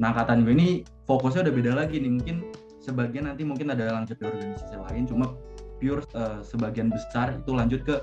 nah 0.00 0.16
kata 0.16 0.40
gue 0.40 0.54
ini 0.56 0.68
fokusnya 1.04 1.44
udah 1.44 1.54
beda 1.54 1.72
lagi 1.76 2.00
nih 2.00 2.08
mungkin 2.08 2.36
sebagian 2.80 3.28
nanti 3.28 3.44
mungkin 3.44 3.68
ada 3.68 4.00
lanjut 4.00 4.16
di 4.16 4.24
organisasi 4.24 4.76
lain 4.80 5.04
cuma 5.04 5.36
pure 5.76 6.00
uh, 6.16 6.40
sebagian 6.40 6.88
besar 6.88 7.36
itu 7.36 7.52
lanjut 7.52 7.84
ke 7.84 8.00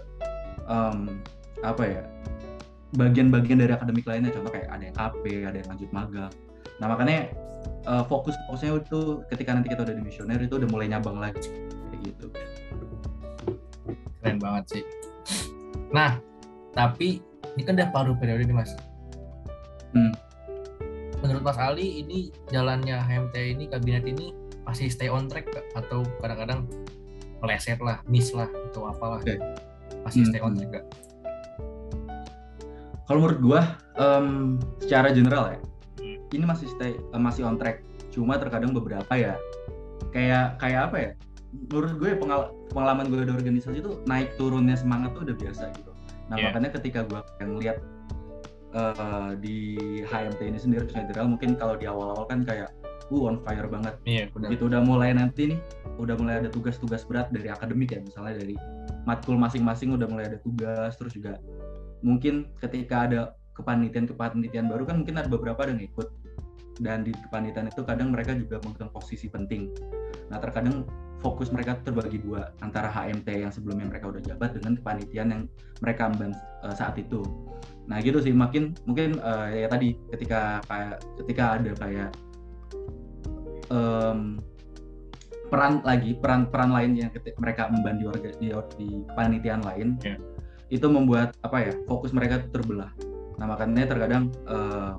um, 0.69 1.17
apa 1.65 1.83
ya 1.83 2.03
bagian-bagian 2.95 3.59
dari 3.59 3.73
akademik 3.73 4.05
lainnya 4.05 4.29
contoh 4.29 4.53
kayak 4.53 4.69
ada 4.69 4.83
yang 4.85 4.95
KP 4.95 5.23
ada 5.43 5.57
yang 5.57 5.69
lanjut 5.73 5.89
magang 5.89 6.33
nah 6.77 6.87
makanya 6.87 7.33
uh, 7.85 8.03
fokus 8.05 8.37
fokusnya 8.45 8.79
itu 8.79 9.21
ketika 9.29 9.53
nanti 9.53 9.69
kita 9.69 9.81
udah 9.81 9.95
di 9.95 10.03
misioner 10.03 10.37
itu 10.37 10.55
udah 10.55 10.69
mulai 10.69 10.87
nyabang 10.87 11.17
lagi 11.17 11.49
kayak 11.89 12.01
gitu 12.05 12.27
keren 14.21 14.37
banget 14.37 14.63
sih 14.69 14.83
nah 15.89 16.19
tapi 16.73 17.21
ini 17.57 17.61
kan 17.63 17.73
udah 17.73 17.89
paruh 17.89 18.15
periode 18.15 18.45
nih 18.45 18.53
mas 18.53 18.71
Hmm. 19.95 20.11
menurut 21.23 21.41
mas 21.41 21.57
Ali 21.57 22.03
ini 22.03 22.29
jalannya 22.51 22.99
HMT 22.99 23.35
ini 23.55 23.65
kabinet 23.71 24.03
ini 24.05 24.35
masih 24.67 24.91
stay 24.91 25.07
on 25.07 25.31
track 25.31 25.47
atau 25.73 26.03
kadang-kadang 26.19 26.67
meleset 27.39 27.79
lah 27.79 28.03
miss 28.05 28.35
lah 28.35 28.51
atau 28.69 28.91
apalah 28.91 29.23
Oke. 29.23 29.39
masih 30.03 30.21
Hmm. 30.21 30.29
stay 30.29 30.41
on 30.43 30.53
track 30.53 30.69
gak? 30.75 30.85
kalau 33.07 33.23
menurut 33.23 33.39
gua 33.39 33.61
em, 33.95 34.59
secara 34.83 35.09
general 35.09 35.55
ya 35.55 35.57
Hmm. 35.57 35.76
Ini 36.31 36.43
masih 36.43 36.67
stay 36.69 36.95
eh, 36.95 37.21
masih 37.21 37.43
on 37.43 37.55
track. 37.55 37.83
Cuma 38.11 38.35
terkadang 38.35 38.71
beberapa 38.71 39.09
ya 39.13 39.35
kayak 40.11 40.57
kayak 40.57 40.81
apa 40.91 40.97
ya? 40.97 41.09
Menurut 41.71 41.95
gue 41.95 42.11
pengal- 42.15 42.51
pengalaman 42.69 43.07
gue 43.07 43.23
di 43.23 43.31
organisasi 43.31 43.79
itu 43.79 43.91
naik 44.03 44.35
turunnya 44.35 44.75
semangat 44.75 45.15
tuh 45.15 45.23
udah 45.23 45.35
biasa 45.35 45.63
gitu. 45.73 45.91
Nah 46.27 46.35
Iya. 46.35 46.51
makanya 46.51 46.69
ketika 46.75 46.99
gue 47.07 47.19
yang 47.39 47.51
lihat 47.57 47.77
eh, 48.73 49.31
di 49.39 49.57
HMT 50.03 50.39
ini 50.43 50.59
sendiri 50.59 50.85
general 50.85 51.31
mungkin 51.31 51.55
kalau 51.55 51.79
di 51.79 51.87
awal-awal 51.87 52.27
kan 52.27 52.43
kayak 52.43 52.69
uh 53.07 53.23
on 53.23 53.39
fire 53.39 53.71
banget. 53.71 53.95
Iya 54.03 54.27
benar. 54.35 54.51
begitu 54.51 54.63
udah 54.67 54.81
mulai 54.83 55.15
nanti 55.15 55.55
nih 55.55 55.59
udah 55.97 56.19
mulai 56.19 56.43
ada 56.43 56.49
tugas-tugas 56.51 57.07
berat 57.07 57.31
dari 57.31 57.47
akademik 57.47 57.89
ya 57.89 58.03
misalnya 58.03 58.37
dari 58.37 58.53
matkul 59.07 59.39
masing-masing 59.39 59.95
udah 59.95 60.05
mulai 60.05 60.27
ada 60.27 60.37
tugas 60.43 60.93
terus 60.99 61.15
juga 61.15 61.39
mungkin 62.03 62.51
ketika 62.59 63.07
ada 63.07 63.19
kepanitiaan-kepanitiaan 63.57 64.69
baru 64.69 64.85
kan 64.85 65.01
mungkin 65.01 65.17
ada 65.17 65.29
beberapa 65.29 65.65
yang 65.65 65.81
ikut. 65.81 66.07
Dan 66.77 67.01
di 67.01 67.09
kepanitiaan 67.09 67.73
itu 67.73 67.81
kadang 67.81 68.13
mereka 68.13 68.37
juga 68.37 68.61
memegang 68.61 68.93
posisi 68.93 69.25
penting. 69.25 69.73
Nah 70.29 70.37
terkadang 70.37 70.85
fokus 71.17 71.49
mereka 71.49 71.81
terbagi 71.81 72.21
dua 72.21 72.53
antara 72.61 72.93
HMT 72.93 73.25
yang 73.33 73.49
sebelumnya 73.49 73.89
mereka 73.89 74.13
udah 74.13 74.21
jabat 74.21 74.53
dengan 74.53 74.77
kepanitiaan 74.77 75.29
yang 75.33 75.41
mereka 75.81 76.13
emban 76.13 76.37
eh, 76.37 76.75
saat 76.77 76.93
itu. 77.01 77.25
Nah 77.89 77.97
gitu 78.05 78.21
sih. 78.21 78.29
Makin 78.29 78.77
mungkin 78.85 79.17
eh, 79.17 79.65
ya 79.65 79.67
tadi 79.73 79.97
ketika 80.13 80.61
kayak 80.69 81.01
ketika 81.25 81.43
ada 81.57 81.71
kayak 81.81 82.09
em, 83.73 84.37
peran 85.47 85.79
lagi 85.83 86.11
peran 86.19 86.51
peran 86.51 86.71
lain 86.75 86.91
yang 86.99 87.09
mereka 87.39 87.71
emban 87.71 87.99
di 87.99 88.05
di, 88.37 88.47
di 88.77 88.87
kepanitiaan 89.07 89.63
lain 89.63 89.95
Iya. 90.03 90.19
itu 90.67 90.87
membuat 90.91 91.31
apa 91.39 91.63
ya 91.63 91.73
fokus 91.87 92.11
mereka 92.11 92.43
terbelah 92.51 92.91
nah 93.37 93.45
makanya 93.45 93.85
terkadang 93.85 94.33
eh, 94.49 94.91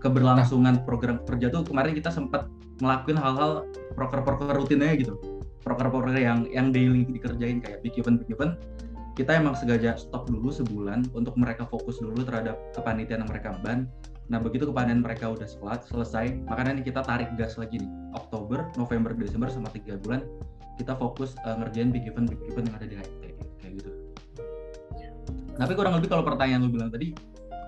keberlangsungan 0.00 0.82
program 0.88 1.20
kerja 1.28 1.52
tuh 1.52 1.62
kemarin 1.68 1.92
kita 1.92 2.08
sempat 2.08 2.48
ngelakuin 2.80 3.20
hal-hal 3.20 3.68
proker-proker 3.92 4.56
rutinnya 4.56 4.96
gitu 4.96 5.20
proker-proker 5.60 6.16
yang 6.16 6.48
yang 6.48 6.72
daily 6.72 7.04
dikerjain 7.04 7.60
kayak 7.60 7.84
big 7.84 7.92
event 8.00 8.24
big 8.24 8.32
event 8.32 8.56
kita 9.12 9.36
emang 9.36 9.52
sengaja 9.52 10.00
stop 10.00 10.24
dulu 10.32 10.48
sebulan 10.48 11.04
untuk 11.12 11.36
mereka 11.36 11.68
fokus 11.68 12.00
dulu 12.00 12.24
terhadap 12.24 12.56
kepanitiaan 12.72 13.28
yang 13.28 13.30
mereka 13.30 13.52
ban 13.60 13.84
Nah 14.30 14.38
begitu 14.38 14.70
kepanitiaan 14.70 15.02
mereka 15.02 15.26
udah 15.26 15.44
selat, 15.44 15.82
selesai, 15.90 16.38
makanya 16.46 16.78
nih 16.78 16.94
kita 16.94 17.02
tarik 17.02 17.34
gas 17.34 17.58
lagi 17.58 17.82
nih. 17.82 17.90
Oktober, 18.14 18.62
November, 18.78 19.10
Desember 19.18 19.50
sama 19.50 19.66
tiga 19.74 19.98
bulan 19.98 20.22
kita 20.78 20.96
fokus 20.96 21.34
eh, 21.44 21.56
ngerjain 21.60 21.90
big 21.90 22.06
event 22.06 22.30
big 22.30 22.40
event 22.46 22.70
yang 22.70 22.76
ada 22.78 22.86
di 22.86 22.96
gitu. 22.96 23.29
Tapi 25.60 25.72
kurang 25.76 25.92
lebih 26.00 26.08
kalau 26.08 26.24
pertanyaan 26.24 26.64
lu 26.64 26.72
bilang 26.72 26.88
tadi, 26.88 27.12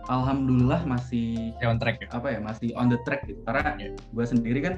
alhamdulillah 0.09 0.83
masih 0.89 1.53
stay 1.55 1.69
on 1.69 1.77
track 1.77 2.01
ya 2.01 2.09
apa 2.11 2.33
ya 2.33 2.39
masih 2.41 2.73
on 2.75 2.89
the 2.89 2.97
track 3.05 3.23
gitu. 3.29 3.39
Karena 3.45 3.77
Iya. 3.77 3.93
gue 3.93 4.25
sendiri 4.25 4.59
kan 4.65 4.75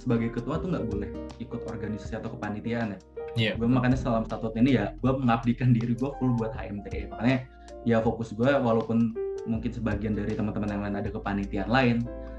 sebagai 0.00 0.32
ketua 0.32 0.56
tuh 0.56 0.72
nggak 0.72 0.84
boleh 0.88 1.10
ikut 1.38 1.60
organisasi 1.68 2.16
atau 2.16 2.32
kepanitiaan 2.32 2.96
ya. 2.96 2.98
Iya. 3.36 3.52
Gue 3.60 3.68
makanya 3.68 4.00
selama 4.00 4.24
satu 4.24 4.48
tahun 4.50 4.64
ini 4.64 4.70
ya 4.80 4.86
gue 4.96 5.12
mengabdikan 5.12 5.76
diri 5.76 5.92
gue 5.92 6.10
full 6.16 6.32
buat 6.34 6.56
HMT. 6.56 7.12
Makanya 7.12 7.44
ya 7.84 8.00
fokus 8.00 8.32
gue 8.32 8.48
walaupun 8.48 9.12
mungkin 9.44 9.68
sebagian 9.68 10.16
dari 10.16 10.32
teman-teman 10.32 10.72
yang 10.72 10.82
lain 10.88 10.96
ada 11.04 11.10
kepanitiaan 11.12 11.68
lain, 11.68 11.96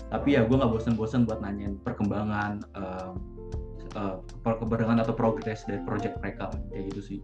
tapi 0.10 0.34
ya 0.34 0.42
gue 0.42 0.58
nggak 0.58 0.74
bosan-bosan 0.74 1.30
buat 1.30 1.38
nanyain 1.38 1.78
perkembangan 1.86 2.66
eh, 2.74 3.12
eh, 3.94 4.16
perkembangan 4.42 5.06
atau 5.06 5.14
progres 5.14 5.62
dari 5.70 5.86
project 5.86 6.18
mereka 6.18 6.50
kayak 6.74 6.84
gitu 6.90 7.02
sih. 7.06 7.20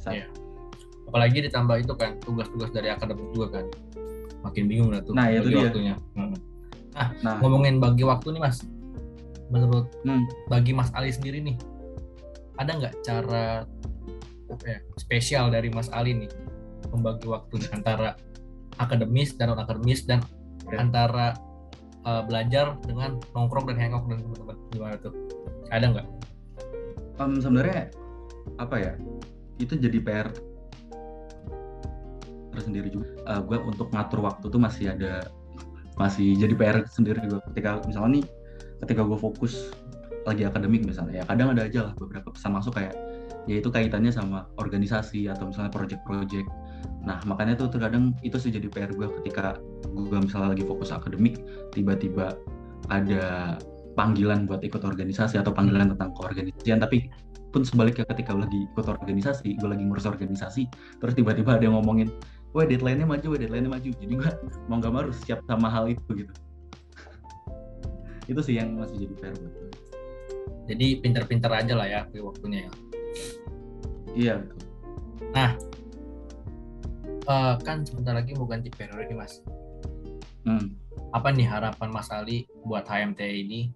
Saat- 0.00 0.24
Iya. 0.24 0.26
Apalagi 1.06 1.38
ditambah 1.46 1.76
itu 1.80 1.92
kan 1.96 2.18
tugas-tugas 2.22 2.70
dari 2.74 2.90
akademik 2.90 3.26
juga 3.32 3.60
kan. 3.60 3.66
Makin 4.44 4.64
bingung 4.70 4.90
lah 4.94 5.02
tuh 5.02 5.14
Nah, 5.14 5.26
itu 5.30 5.46
bagi 5.46 5.54
dia. 5.54 5.64
waktunya. 5.66 5.94
Hmm. 6.14 6.34
Nah, 6.96 7.36
ngomongin 7.44 7.76
bagi 7.82 8.04
waktu 8.06 8.28
nih 8.36 8.42
mas. 8.42 8.62
Menurut 9.52 9.86
hmm, 10.02 10.50
bagi 10.50 10.72
mas 10.74 10.90
Ali 10.96 11.14
sendiri 11.14 11.38
nih 11.42 11.56
ada 12.56 12.72
nggak 12.72 12.94
cara 13.04 13.68
apa 14.46 14.64
ya 14.64 14.78
spesial 14.96 15.52
dari 15.52 15.68
mas 15.68 15.92
Ali 15.92 16.16
nih 16.16 16.30
membagi 16.88 17.28
waktu 17.28 17.60
nih 17.60 17.70
antara 17.76 18.16
akademis 18.80 19.36
dan 19.36 19.52
non 19.52 19.60
akademis 19.60 20.08
dan 20.08 20.24
Oke. 20.64 20.76
antara 20.80 21.36
uh, 22.08 22.22
belajar 22.24 22.74
dengan 22.86 23.20
nongkrong 23.36 23.68
dan 23.70 23.76
hangout 23.78 24.04
dan 24.08 24.18
teman-teman? 24.24 24.56
Gimana 24.72 24.94
tuh? 24.98 25.12
Ada 25.70 25.86
nggak? 25.94 26.06
Em, 27.16 27.32
sebenarnya 27.40 27.80
apa 28.56 28.76
ya 28.78 28.92
itu 29.58 29.74
jadi 29.76 29.98
PR 30.00 30.28
tersendiri 32.56 32.88
juga. 32.88 33.12
gue 33.44 33.58
untuk 33.60 33.92
ngatur 33.92 34.24
waktu 34.24 34.48
tuh 34.48 34.60
masih 34.60 34.96
ada 34.96 35.28
masih 35.96 36.36
jadi 36.36 36.54
PR 36.56 36.76
sendiri 36.88 37.20
gue 37.24 37.40
ketika 37.52 37.80
misalnya 37.88 38.20
nih 38.20 38.24
ketika 38.84 39.00
gue 39.04 39.16
fokus 39.16 39.72
lagi 40.28 40.44
akademik 40.44 40.84
misalnya 40.84 41.22
ya 41.22 41.24
kadang 41.24 41.56
ada 41.56 41.64
aja 41.64 41.80
lah 41.88 41.92
beberapa 41.96 42.34
pesan 42.34 42.52
masuk 42.52 42.76
kayak 42.76 42.92
yaitu 43.46 43.70
kaitannya 43.70 44.10
sama 44.10 44.50
organisasi 44.58 45.30
atau 45.30 45.54
misalnya 45.54 45.70
project-project. 45.70 46.50
Nah 47.06 47.22
makanya 47.30 47.54
tuh 47.54 47.70
terkadang 47.70 48.10
itu 48.26 48.34
sih 48.42 48.50
jadi 48.50 48.66
PR 48.66 48.90
gue 48.90 49.06
ketika 49.22 49.54
gue 49.86 50.18
misalnya 50.18 50.52
lagi 50.52 50.66
fokus 50.66 50.90
akademik 50.90 51.38
tiba-tiba 51.70 52.34
ada 52.90 53.54
panggilan 53.94 54.50
buat 54.50 54.66
ikut 54.66 54.82
organisasi 54.82 55.38
atau 55.38 55.54
panggilan 55.54 55.94
tentang 55.94 56.10
keorganisasian. 56.18 56.82
Tapi 56.82 57.06
pun 57.54 57.62
sebaliknya 57.62 58.04
ketika 58.10 58.34
lagi 58.34 58.66
ikut 58.74 58.84
organisasi 58.84 59.56
gue 59.56 59.68
lagi 59.70 59.80
ngurus 59.86 60.04
organisasi 60.04 60.68
terus 61.00 61.14
tiba-tiba 61.16 61.56
ada 61.56 61.64
yang 61.64 61.78
ngomongin 61.80 62.12
wah 62.56 62.64
deadline-nya 62.64 63.04
maju 63.04 63.26
wah 63.36 63.38
deadline-nya 63.38 63.72
maju. 63.76 63.88
Jadi 63.92 64.12
gue 64.16 64.30
mau 64.64 64.80
nggak 64.80 64.92
mau 64.92 65.00
harus 65.04 65.20
siap 65.28 65.44
sama 65.44 65.68
hal 65.68 65.92
itu 65.92 66.24
gitu. 66.24 66.32
Itu 68.26 68.40
sih 68.40 68.56
yang 68.56 68.80
masih 68.80 69.04
jadi 69.04 69.14
PR 69.20 69.36
buat 69.36 69.52
gue 69.52 69.76
jadi 70.66 70.98
pinter-pinter 70.98 71.50
aja 71.50 71.78
lah 71.78 71.86
ya 71.86 72.00
waktunya 72.18 72.66
ya. 72.66 72.72
Iya 74.16 74.34
betul. 74.42 74.60
Eh, 77.26 77.54
kan 77.66 77.82
sebentar 77.82 78.14
lagi 78.14 78.38
mau 78.38 78.46
ganti 78.46 78.70
periode 78.70 79.10
nih 79.10 79.18
mas. 79.18 79.42
Hmm. 80.46 80.78
apa 81.10 81.34
nih 81.34 81.42
harapan 81.42 81.90
Mas 81.90 82.06
Ali 82.14 82.46
buat 82.62 82.86
HMT 82.86 83.18
ini 83.18 83.74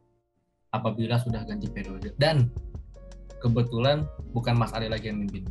apabila 0.71 1.19
sudah 1.19 1.43
ganti 1.43 1.67
periode? 1.67 2.15
Dan 2.15 2.47
kebetulan 3.43 4.07
bukan 4.31 4.55
Mas 4.55 4.71
Ali 4.71 4.87
lagi 4.87 5.11
yang 5.11 5.19
mimpin 5.19 5.43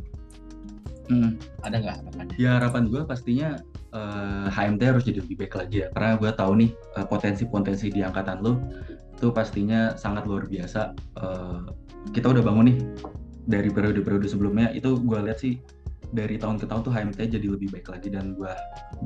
Hmm. 1.10 1.34
ada 1.66 1.82
nggak 1.82 1.96
harapannya? 1.98 2.34
ya 2.38 2.50
harapan 2.62 2.82
gue 2.86 3.02
pastinya 3.02 3.48
eh, 3.90 4.46
HMT 4.46 4.80
harus 4.86 5.02
jadi 5.02 5.18
lebih 5.26 5.36
baik 5.42 5.54
lagi 5.58 5.76
ya 5.82 5.86
karena 5.90 6.14
gue 6.22 6.30
tahu 6.30 6.52
nih 6.62 6.70
eh, 6.70 7.06
potensi-potensi 7.10 7.90
di 7.90 8.00
angkatan 8.06 8.38
lo 8.46 8.62
itu 9.18 9.28
pastinya 9.34 9.98
sangat 9.98 10.24
luar 10.30 10.46
biasa 10.46 10.94
Eh, 11.20 11.60
kita 12.16 12.32
udah 12.32 12.40
bangun 12.40 12.72
nih 12.72 12.78
dari 13.44 13.68
periode-periode 13.68 14.24
sebelumnya 14.30 14.70
itu 14.72 14.96
gue 15.02 15.18
lihat 15.20 15.42
sih 15.42 15.58
dari 16.14 16.38
tahun 16.38 16.56
ke 16.62 16.70
tahun 16.70 16.80
tuh 16.86 16.92
HMT 16.94 17.18
jadi 17.38 17.46
lebih 17.50 17.74
baik 17.74 17.90
lagi 17.90 18.08
dan 18.08 18.32
gue 18.38 18.50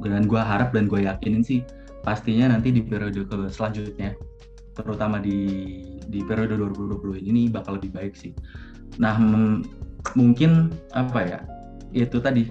dan 0.05 0.29
gue 0.29 0.39
harap 0.39 0.71
dan 0.77 0.87
gue 0.87 1.03
yakinin 1.09 1.43
sih 1.43 1.65
pastinya 2.05 2.53
nanti 2.53 2.71
di 2.71 2.85
periode 2.85 3.25
ke 3.25 3.37
selanjutnya 3.49 4.13
terutama 4.77 5.19
di 5.19 5.41
di 6.07 6.21
periode 6.23 6.55
2020 6.61 7.25
ini 7.25 7.49
bakal 7.49 7.79
lebih 7.79 7.95
baik 7.95 8.15
sih. 8.19 8.35
Nah 8.99 9.17
m- 9.17 9.63
mungkin 10.19 10.69
apa 10.93 11.21
ya 11.25 11.41
itu 11.95 12.19
tadi. 12.19 12.51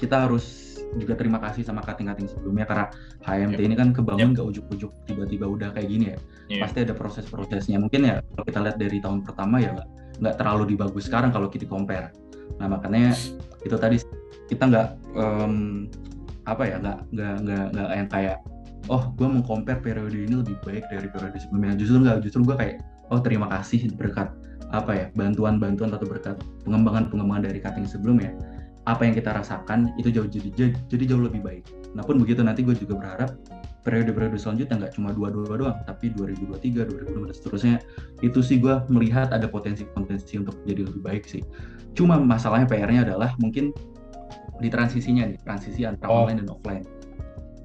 Kita 0.00 0.26
harus 0.26 0.72
juga 0.96 1.16
terima 1.16 1.40
kasih 1.40 1.64
sama 1.64 1.80
kating-kating 1.80 2.28
sebelumnya 2.28 2.68
karena 2.68 2.86
HMT 3.24 3.60
Yap. 3.60 3.68
ini 3.68 3.74
kan 3.76 3.88
kebangun 3.96 4.36
gak 4.36 4.46
ujuk-ujuk 4.52 4.92
tiba-tiba 5.08 5.46
udah 5.48 5.68
kayak 5.72 5.88
gini 5.88 6.04
ya. 6.12 6.18
Iya. 6.52 6.60
pasti 6.68 6.78
ada 6.84 6.94
proses-prosesnya. 6.96 7.80
Mungkin 7.80 8.00
ya 8.04 8.20
kalau 8.36 8.44
kita 8.44 8.58
lihat 8.60 8.76
dari 8.76 8.98
tahun 9.00 9.24
pertama 9.24 9.56
ya 9.62 9.72
nggak 10.20 10.36
terlalu 10.36 10.76
dibagus 10.76 11.08
sekarang 11.08 11.32
kalau 11.32 11.48
kita 11.48 11.64
compare. 11.64 12.12
Nah 12.60 12.68
makanya 12.68 13.16
itu 13.64 13.76
tadi 13.80 13.96
kita 14.52 14.68
nggak 14.68 14.88
em, 15.16 15.88
apa 16.44 16.62
ya 16.68 16.76
nggak 16.82 16.98
nggak 17.14 17.34
nggak 17.46 17.64
nggak 17.72 17.88
yang 17.96 18.08
kayak 18.10 18.38
oh 18.90 19.14
gue 19.14 19.26
mau 19.30 19.42
compare 19.46 19.78
periode 19.80 20.18
ini 20.18 20.34
lebih 20.44 20.58
baik 20.60 20.84
dari 20.92 21.08
periode 21.08 21.38
sebelumnya. 21.40 21.72
Justru 21.80 21.96
nggak 22.04 22.18
justru 22.20 22.40
gue 22.44 22.56
kayak 22.58 22.76
oh 23.08 23.20
terima 23.24 23.48
kasih 23.48 23.88
berkat 23.96 24.28
apa 24.72 24.92
ya 24.96 25.06
bantuan-bantuan 25.12 25.92
atau 25.92 26.08
berkat 26.08 26.36
pengembangan-pengembangan 26.64 27.44
dari 27.44 27.60
cutting 27.60 27.84
sebelumnya 27.84 28.32
apa 28.82 29.06
yang 29.06 29.14
kita 29.14 29.30
rasakan 29.30 29.94
itu 29.94 30.10
jauh 30.10 30.26
jadi 30.26 30.74
jadi 30.90 31.04
jauh 31.06 31.22
lebih 31.22 31.38
baik. 31.42 31.64
Nah 31.94 32.02
pun 32.02 32.18
begitu 32.18 32.42
nanti 32.42 32.66
gue 32.66 32.74
juga 32.74 32.98
berharap 32.98 33.30
periode-periode 33.82 34.38
selanjutnya 34.38 34.78
nggak 34.86 34.92
cuma 34.94 35.10
dua-dua 35.10 35.58
doang, 35.58 35.78
tapi 35.86 36.10
2023, 36.14 36.86
2025 36.86 37.26
dan 37.26 37.34
seterusnya 37.34 37.74
itu 38.22 38.38
sih 38.38 38.62
gue 38.62 38.78
melihat 38.86 39.30
ada 39.34 39.46
potensi-potensi 39.50 40.38
untuk 40.38 40.54
jadi 40.62 40.86
lebih 40.86 41.02
baik 41.02 41.24
sih. 41.26 41.42
Cuma 41.94 42.18
masalahnya 42.18 42.66
PR-nya 42.70 43.02
adalah 43.06 43.34
mungkin 43.42 43.74
di 44.62 44.70
transisinya 44.70 45.26
nih, 45.26 45.38
transisi 45.42 45.82
antara 45.82 46.10
Oh. 46.10 46.22
online 46.22 46.46
dan 46.46 46.48
offline. 46.54 46.84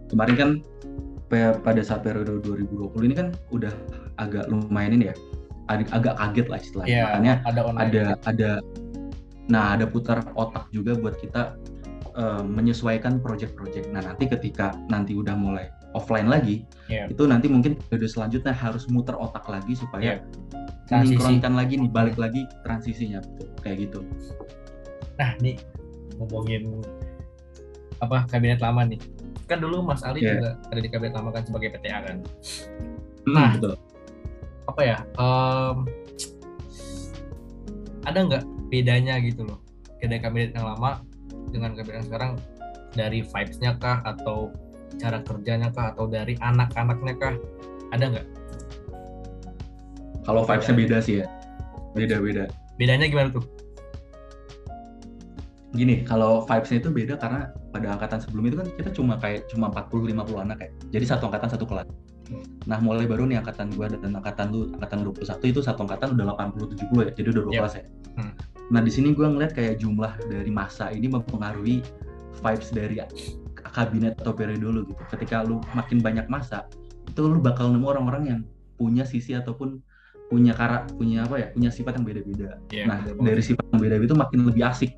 Kemarin 0.09 0.35
kan 0.37 0.49
pada 1.61 1.81
saat 1.85 2.01
periode 2.01 2.41
2020 2.41 3.05
ini 3.05 3.13
kan 3.13 3.27
udah 3.53 3.69
agak 4.17 4.49
lumayan 4.49 4.97
ini 4.97 5.13
ya, 5.13 5.15
ag- 5.69 5.91
agak 5.93 6.17
kaget 6.17 6.47
lah 6.49 6.57
istilahnya. 6.57 6.89
Iya, 6.89 7.03
Makanya 7.05 7.33
ada 7.45 7.61
online. 7.61 7.85
ada 7.93 8.03
ada 8.25 8.49
nah 9.47 9.73
ada 9.73 9.87
putar 9.87 10.27
otak 10.33 10.67
juga 10.69 10.95
buat 10.95 11.15
kita 11.15 11.55
eh, 12.13 12.43
menyesuaikan 12.43 13.21
project-project. 13.21 13.93
Nah 13.93 14.01
nanti 14.01 14.25
ketika 14.25 14.73
nanti 14.87 15.13
udah 15.13 15.33
mulai 15.33 15.69
offline 15.93 16.25
lagi, 16.25 16.65
Iya. 16.89 17.09
itu 17.09 17.23
nanti 17.25 17.45
mungkin 17.45 17.77
periode 17.79 18.09
selanjutnya 18.09 18.51
harus 18.51 18.85
muter 18.87 19.13
otak 19.13 19.45
lagi 19.45 19.73
supaya 19.73 20.19
Transisi. 20.85 21.15
mensinkronkan 21.15 21.53
lagi 21.53 21.73
nih 21.77 21.89
balik 21.89 22.17
lagi 22.17 22.43
transisinya 22.61 23.21
kayak 23.61 23.85
gitu. 23.85 24.01
Nah, 25.15 25.33
nih 25.39 25.57
ngomongin 26.17 26.81
apa 27.97 28.25
kabinet 28.27 28.61
lama 28.61 28.81
nih. 28.83 28.97
Kan 29.45 29.61
dulu 29.61 29.79
Mas 29.81 30.01
Ali 30.01 30.21
Iya. 30.21 30.37
juga 30.37 30.49
ada 30.69 30.79
di 30.81 30.89
kabinet 30.89 31.13
lama 31.13 31.29
kan 31.31 31.43
sebagai 31.45 31.77
PTA 31.77 31.99
kan. 32.03 32.17
Hmm, 33.25 33.33
Nah. 33.33 33.51
betul. 33.55 33.73
Apa 34.67 34.81
ya? 34.83 34.97
em, 35.15 35.77
ada 38.03 38.19
nggak 38.21 38.43
bedanya 38.67 39.19
gitu 39.23 39.47
loh 39.47 39.59
dari 39.97 40.19
kabinet 40.21 40.53
yang 40.53 40.67
lama 40.67 41.01
dengan 41.49 41.73
kabinet 41.73 42.03
yang 42.03 42.07
sekarang 42.07 42.31
dari 42.93 43.19
vibes-nya 43.25 43.75
kah 43.81 44.01
atau 44.05 44.51
cara 44.97 45.21
kerjanya 45.21 45.69
kah 45.73 45.93
atau 45.93 46.05
dari 46.09 46.37
anak-anaknya 46.41 47.13
kah 47.19 47.35
ada 47.91 48.05
nggak 48.13 48.27
Kalau 50.27 50.43
vibes-nya 50.43 50.75
beda 50.75 50.97
sih 50.99 51.15
ya. 51.23 51.25
Beda-beda. 51.95 52.51
bedanya 52.75 53.07
gimana 53.07 53.31
tuh 53.31 53.47
Gini, 55.75 56.01
kalau 56.07 56.41
vibes-nya 56.47 56.79
itu 56.79 56.89
beda 56.89 57.15
karena 57.19 57.51
pada 57.69 57.93
angkatan 57.93 58.19
sebelum 58.23 58.43
itu 58.49 58.55
kan 58.57 58.67
kita 58.79 58.89
cuma 58.95 59.13
kayak 59.19 59.45
cuma 59.51 59.69
40 59.69 60.15
50 60.15 60.43
anak 60.47 60.55
kayak. 60.63 60.73
Jadi 60.89 61.05
satu 61.05 61.29
angkatan 61.29 61.49
satu 61.53 61.65
kelas. 61.67 61.87
Nah, 62.65 62.79
mulai 62.83 63.05
baru 63.07 63.27
nih 63.29 63.39
angkatan 63.39 63.71
gua 63.75 63.87
dan 63.91 64.11
angkatan 64.15 64.51
lu 64.51 64.71
angkatan 64.79 64.99
21 65.05 65.51
itu 65.51 65.59
satu 65.63 65.87
angkatan 65.87 66.15
udah 66.17 66.25
80 66.33 66.75
70 66.75 67.07
ya. 67.07 67.11
Jadi 67.13 67.27
udah 67.35 67.41
dua 67.45 67.53
Yep. 67.53 67.61
kelas 67.61 67.75
ya. 67.77 67.83
Hmm. 68.17 68.33
Nah, 68.67 68.83
di 68.83 68.91
sini 68.91 69.15
gua 69.15 69.31
ngeliat 69.31 69.55
kayak 69.55 69.79
jumlah 69.79 70.27
dari 70.27 70.51
masa 70.51 70.91
ini 70.91 71.07
mempengaruhi 71.07 71.79
vibes 72.43 72.69
dari 72.75 72.99
kabinet 73.55 74.19
atau 74.19 74.35
periode 74.35 74.59
dulu 74.59 74.79
gitu. 74.91 75.03
Ketika 75.11 75.43
lu 75.47 75.63
makin 75.71 76.03
banyak 76.03 76.27
masa, 76.27 76.67
itu 77.07 77.21
lu 77.23 77.39
bakal 77.39 77.71
nemu 77.71 77.87
orang-orang 77.87 78.23
yang 78.27 78.39
punya 78.77 79.07
sisi 79.07 79.33
ataupun 79.33 79.81
punya 80.27 80.51
karak 80.51 80.91
punya 80.99 81.23
apa 81.23 81.39
ya 81.39 81.47
punya 81.55 81.71
sifat 81.71 81.95
yang 81.97 82.05
beda-beda 82.05 82.59
Iya, 82.67 82.83
nah 82.83 82.99
banget. 82.99 83.23
dari 83.23 83.41
sifat 83.41 83.63
yang 83.71 83.79
beda 83.79 83.95
itu 84.03 84.15
makin 84.15 84.39
lebih 84.43 84.63
asik 84.67 84.91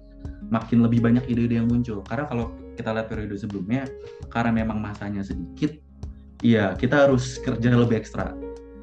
makin 0.49 0.81
lebih 0.81 0.99
banyak 1.05 1.23
ide-ide 1.29 1.61
yang 1.61 1.69
muncul 1.69 2.01
karena 2.01 2.25
kalau 2.25 2.49
kita 2.73 2.89
lihat 2.97 3.07
periode 3.13 3.37
sebelumnya 3.37 3.85
karena 4.33 4.51
memang 4.65 4.81
masanya 4.81 5.21
sedikit 5.21 5.77
iya 6.41 6.73
kita 6.73 7.05
harus 7.05 7.37
kerja 7.45 7.69
lebih 7.77 8.01
ekstra 8.01 8.33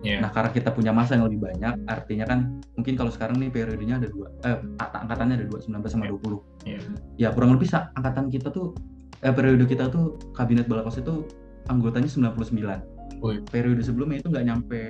Iya. 0.04 0.20
nah 0.20 0.30
karena 0.30 0.50
kita 0.52 0.70
punya 0.70 0.92
masa 0.92 1.16
yang 1.16 1.24
lebih 1.26 1.40
banyak 1.40 1.74
artinya 1.88 2.24
kan 2.24 2.38
mungkin 2.76 2.94
kalau 2.94 3.08
sekarang 3.08 3.40
nih 3.40 3.48
periodenya 3.48 3.96
ada 3.96 4.08
dua 4.12 4.28
eh 4.44 4.60
ang- 4.78 4.92
angkatannya 5.08 5.34
ada 5.40 5.46
dua 5.48 5.58
19 5.58 5.88
sama 5.88 6.04
Iya. 6.04 6.12
20 6.12 6.38
Iya. 6.64 6.78
ya 7.16 7.28
kurang 7.32 7.56
lebih 7.56 7.68
angkatan 7.72 8.28
kita 8.28 8.48
tuh 8.52 8.76
eh, 9.24 9.32
periode 9.32 9.64
kita 9.64 9.88
tuh 9.88 10.20
kabinet 10.36 10.68
balakos 10.68 11.00
itu 11.00 11.24
anggotanya 11.66 12.06
99 12.06 12.84
Wih. 13.24 13.40
periode 13.48 13.80
sebelumnya 13.80 14.20
itu 14.20 14.28
nggak 14.28 14.44
nyampe 14.44 14.80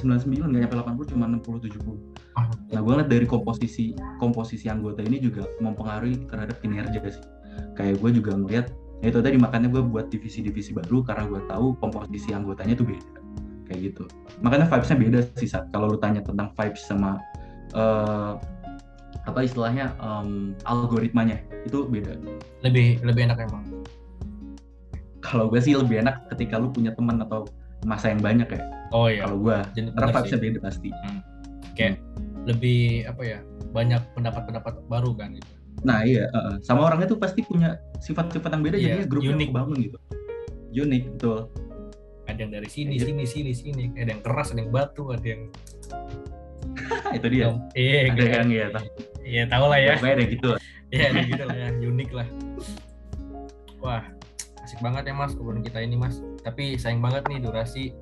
99 0.00 0.48
nggak 0.50 0.62
nyampe 0.66 0.76
80 0.80 1.10
cuma 1.12 1.24
60 1.28 1.68
70 1.68 1.94
Ah, 2.32 2.48
Nah, 2.72 2.80
gue 2.80 2.92
ngeliat 2.96 3.12
dari 3.12 3.28
komposisi 3.28 3.92
komposisi 4.16 4.64
anggota 4.66 5.04
ini 5.04 5.20
juga 5.20 5.44
mempengaruhi 5.60 6.24
terhadap 6.24 6.56
kinerja 6.64 6.96
sih. 7.04 7.20
Kayak 7.76 8.00
gue 8.00 8.10
juga 8.16 8.32
ngeliat, 8.32 8.72
ya 9.04 9.12
itu 9.12 9.20
tadi 9.20 9.36
makanya 9.36 9.68
gue 9.68 9.84
buat 9.84 10.08
divisi-divisi 10.08 10.72
baru 10.72 11.04
karena 11.04 11.28
gue 11.28 11.40
tahu 11.44 11.76
komposisi 11.76 12.32
anggotanya 12.32 12.72
tuh 12.72 12.88
beda. 12.88 13.20
Kayak 13.72 13.80
gitu. 13.88 14.04
Makanya 14.44 14.68
vibes-nya 14.68 14.98
beda 15.00 15.18
sih 15.40 15.48
saat 15.48 15.72
kalau 15.72 15.88
lu 15.88 15.98
tanya 15.98 16.20
tentang 16.20 16.52
vibes 16.52 16.84
sama 16.84 17.16
eh, 17.72 18.32
apa 19.24 19.38
istilahnya 19.40 19.96
em, 19.96 20.52
algoritmanya 20.68 21.40
itu 21.64 21.88
beda. 21.88 22.20
lebih 22.60 23.00
lebih 23.00 23.32
enak 23.32 23.48
emang 23.48 23.64
Kalau 25.22 25.46
gue 25.48 25.62
sih 25.62 25.72
lebih 25.72 26.02
enak 26.02 26.26
ketika 26.34 26.58
lu 26.58 26.68
punya 26.68 26.90
teman 26.92 27.22
atau 27.22 27.46
masa 27.86 28.10
yang 28.12 28.20
banyak 28.20 28.46
ya. 28.50 28.60
oh 28.92 29.08
iya 29.08 29.24
Kalau 29.24 29.38
gue, 29.40 29.56
karena 29.94 30.10
vibes-nya 30.12 30.40
beda 30.40 30.58
pasti. 30.60 30.88
kayak 31.72 31.96
lebih 32.44 33.08
apa 33.08 33.22
ya 33.24 33.38
banyak 33.72 34.02
pendapat-pendapat 34.12 34.84
baru 34.92 35.16
kan 35.16 35.32
gitu 35.32 35.48
Nah 35.82 36.04
iya, 36.04 36.28
uh, 36.30 36.60
sama 36.62 36.84
orangnya 36.86 37.10
tuh 37.10 37.18
pasti 37.18 37.40
punya 37.42 37.74
sifat-sifat 37.98 38.50
yang 38.54 38.62
beda, 38.62 38.76
Iya, 38.76 38.86
jadinya 39.02 39.06
grupnya 39.08 39.34
unik. 39.34 39.48
kebangun 39.50 39.76
gitu. 39.82 39.98
Unik, 40.72 41.02
betul. 41.16 41.38
Ada 42.24 42.38
yang 42.38 42.52
dari 42.52 42.68
sini 42.68 42.94
Iya. 42.96 43.10
sini 43.10 43.24
sini 43.26 43.50
sini 43.52 43.84
ada 43.98 44.10
yang 44.12 44.22
keras 44.22 44.54
ada 44.54 44.60
yang 44.62 44.70
batu 44.70 45.10
ada 45.10 45.26
yang 45.26 45.42
itu 47.16 47.26
dia. 47.28 47.52
iya 47.74 47.98
ada 48.06 48.10
gitu. 48.14 48.22
yang 48.24 48.48
ya, 48.48 48.66
tahu. 48.70 48.86
iya 49.22 49.42
tahu 49.44 49.64
lah 49.68 49.78
ya 49.78 49.92
ada 49.98 50.24
gitu. 50.24 50.50
Iya, 50.88 51.04
ada 51.08 51.20
gitu 51.24 51.42
lah 51.44 51.56
ya, 51.56 51.68
unik 51.72 52.10
lah. 52.12 52.28
Wah, 53.80 54.04
asik 54.60 54.78
banget 54.78 55.08
ya 55.08 55.14
mas 55.14 55.32
obrolan 55.34 55.60
kita 55.60 55.80
ini 55.80 55.96
mas. 55.96 56.20
Tapi 56.40 56.76
sayang 56.76 57.00
banget 57.00 57.24
nih 57.26 57.40
durasi 57.40 57.96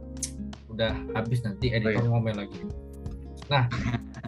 udah 0.67 0.91
habis 1.15 1.41
nanti 1.43 1.71
editor 1.71 1.95
Oh, 1.95 2.03
iya. 2.03 2.11
ngomel 2.11 2.37
lagi. 2.37 2.61
Nah, 3.47 3.67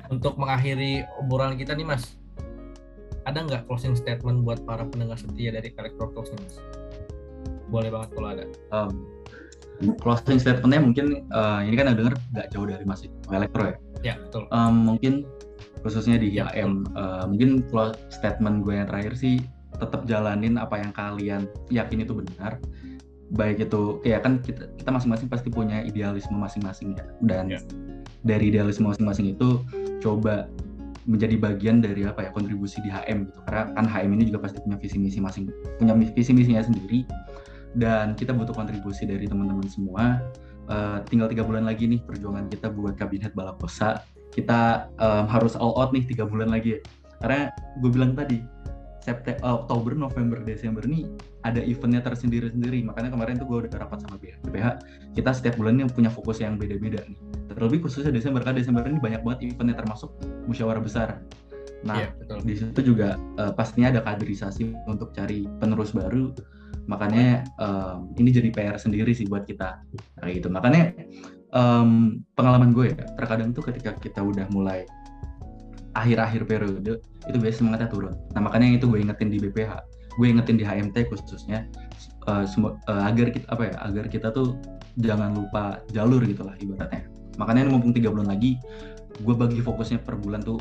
untuk 0.09 0.35
mengakhiri 0.35 1.03
obrolan 1.19 1.55
kita 1.55 1.75
nih 1.75 1.87
mas, 1.87 2.15
ada 3.23 3.43
nggak 3.43 3.67
closing 3.67 3.95
statement 3.95 4.43
buat 4.43 4.63
para 4.63 4.83
pendengar 4.83 5.19
setia 5.19 5.51
dari 5.51 5.71
Collector 5.71 6.11
Talks 6.15 6.31
nih 6.31 6.41
mas? 6.41 6.55
Boleh 7.67 7.91
banget 7.91 8.09
kalau 8.15 8.29
ada. 8.31 8.45
Um, 8.71 8.91
closing 10.01 10.39
statementnya 10.39 10.81
mungkin 10.83 11.07
uh, 11.35 11.61
ini 11.65 11.75
kan 11.75 11.91
yang 11.91 11.99
denger 11.99 12.15
nggak 12.35 12.47
jauh 12.55 12.67
dari 12.67 12.85
Mas 12.87 13.03
Elektro 13.31 13.63
ya. 13.69 13.77
Ya 14.03 14.15
betul. 14.19 14.47
Um, 14.51 14.95
mungkin 14.95 15.27
khususnya 15.83 16.19
di 16.19 16.31
Ya, 16.31 16.47
IAM, 16.55 16.87
uh, 16.95 17.27
mungkin 17.27 17.67
close 17.71 17.99
statement 18.11 18.63
gue 18.63 18.79
yang 18.79 18.87
terakhir 18.87 19.19
sih 19.19 19.43
tetap 19.79 20.07
jalanin 20.07 20.61
apa 20.61 20.79
yang 20.79 20.93
kalian 20.95 21.43
yakin 21.71 22.07
itu 22.07 22.15
benar. 22.15 22.59
Baik 23.33 23.65
itu 23.67 23.99
ya 24.05 24.21
kan 24.21 24.45
kita 24.45 24.69
kita 24.77 24.91
masing-masing 24.93 25.27
pasti 25.27 25.49
punya 25.49 25.83
idealisme 25.83 26.37
masing-masing 26.37 26.95
ya. 26.95 27.05
Dan 27.25 27.45
Ya. 27.51 27.61
dari 28.23 28.55
idealisme 28.55 28.87
masing-masing 28.87 29.35
itu 29.35 29.59
coba 29.99 30.47
menjadi 31.03 31.35
bagian 31.35 31.83
dari 31.83 32.07
apa 32.07 32.23
ya 32.23 32.31
kontribusi 32.31 32.79
di 32.79 32.91
HM 32.91 33.27
gitu 33.27 33.39
karena 33.51 33.75
kan 33.75 33.87
HM 33.91 34.11
ini 34.15 34.25
juga 34.31 34.47
pasti 34.47 34.63
punya 34.63 34.79
visi 34.79 34.99
misi 35.03 35.19
masing 35.19 35.51
punya 35.83 35.99
visi 36.15 36.31
misinya 36.31 36.63
sendiri 36.63 37.03
dan 37.77 38.15
kita 38.19 38.37
butuh 38.37 38.53
kontribusi 38.53 39.09
dari 39.09 39.25
teman-teman 39.25 39.67
semua. 39.69 40.21
Eh, 40.71 40.99
tinggal 41.11 41.27
tiga 41.27 41.43
bulan 41.43 41.67
lagi 41.67 41.91
nih 41.91 42.01
perjuangan 42.07 42.47
kita 42.49 42.71
buat 42.71 42.95
kabinet 42.95 43.35
balakosa. 43.35 44.07
Kita 44.33 44.89
em, 44.97 45.29
harus 45.29 45.53
all 45.61 45.77
out 45.77 45.93
nih 45.93 46.09
tiga 46.09 46.25
bulan 46.25 46.49
lagi. 46.49 46.79
Ya 46.79 46.81
karena 47.23 47.55
gue 47.79 47.91
bilang 47.95 48.13
tadi 48.19 48.43
September, 49.03 49.39
Oktober, 49.43 49.99
November, 49.99 50.39
Desember 50.43 50.83
nih 50.87 51.11
ada 51.43 51.59
eventnya 51.63 52.03
tersendiri-sendiri. 52.03 52.87
Makanya 52.87 53.11
kemarin 53.15 53.35
tuh 53.39 53.47
gue 53.51 53.59
udah 53.67 53.79
rapat 53.83 54.03
sama 54.03 54.19
BPH 54.19 54.67
kita 55.19 55.31
setiap 55.35 55.55
bulannya 55.59 55.91
punya 55.91 56.11
fokus 56.11 56.43
yang 56.43 56.59
beda-beda 56.59 57.03
nih. 57.07 57.19
Terlebih 57.51 57.87
khususnya 57.87 58.15
Desember 58.15 58.43
kan 58.43 58.55
Desember 58.55 58.87
ini 58.87 58.99
banyak 59.03 59.23
banget 59.23 59.55
eventnya 59.55 59.79
termasuk 59.79 60.15
musyawarah 60.47 60.83
besar. 60.83 61.19
Nah 61.83 61.99
Iya 61.99 62.09
betul. 62.15 62.39
di 62.47 62.55
situ 62.55 62.81
juga 62.95 63.19
eh, 63.39 63.53
pastinya 63.55 63.91
ada 63.91 64.01
kaderisasi 64.07 64.87
untuk 64.87 65.11
cari 65.15 65.47
penerus 65.59 65.91
baru 65.95 66.31
makanya 66.91 67.47
em, 67.61 68.11
ini 68.19 68.31
jadi 68.35 68.49
PR 68.51 68.77
sendiri 68.79 69.15
sih 69.15 69.27
buat 69.31 69.47
kita 69.47 69.83
kayak 70.19 70.35
gitu. 70.43 70.49
Makanya 70.51 70.95
em, 71.55 72.21
pengalaman 72.35 72.75
gue 72.75 72.95
ya 72.95 73.05
terkadang 73.19 73.55
tuh 73.55 73.67
ketika 73.71 73.95
kita 73.99 74.21
udah 74.21 74.47
mulai 74.51 74.87
akhir-akhir 75.93 76.49
periode 76.49 77.05
itu 77.29 77.37
biasanya 77.39 77.59
semangatnya 77.59 77.89
turun. 77.93 78.15
Nah 78.35 78.41
makanya 78.43 78.81
itu 78.81 78.89
gue 78.89 78.99
ingetin 78.99 79.29
di 79.31 79.39
BPH 79.39 79.73
gue 80.13 80.27
ingetin 80.29 80.61
di 80.61 80.65
HMT 80.65 81.09
khususnya 81.09 81.65
semu- 82.45 82.77
eh, 82.89 83.03
agar 83.09 83.33
kita 83.33 83.47
apa 83.49 83.63
ya 83.73 83.75
agar 83.81 84.05
kita 84.13 84.29
tuh 84.29 84.61
jangan 85.01 85.33
lupa 85.33 85.81
jalur 85.93 86.21
gitu 86.25 86.45
lah 86.45 86.53
ibaratnya. 86.61 87.09
Makanya 87.41 87.69
mumpung 87.73 87.97
tiga 87.97 88.13
bulan 88.13 88.29
lagi 88.29 88.61
gue 89.23 89.35
bagi 89.37 89.61
fokusnya 89.61 90.05
per 90.05 90.21
bulan 90.21 90.45
tuh 90.45 90.61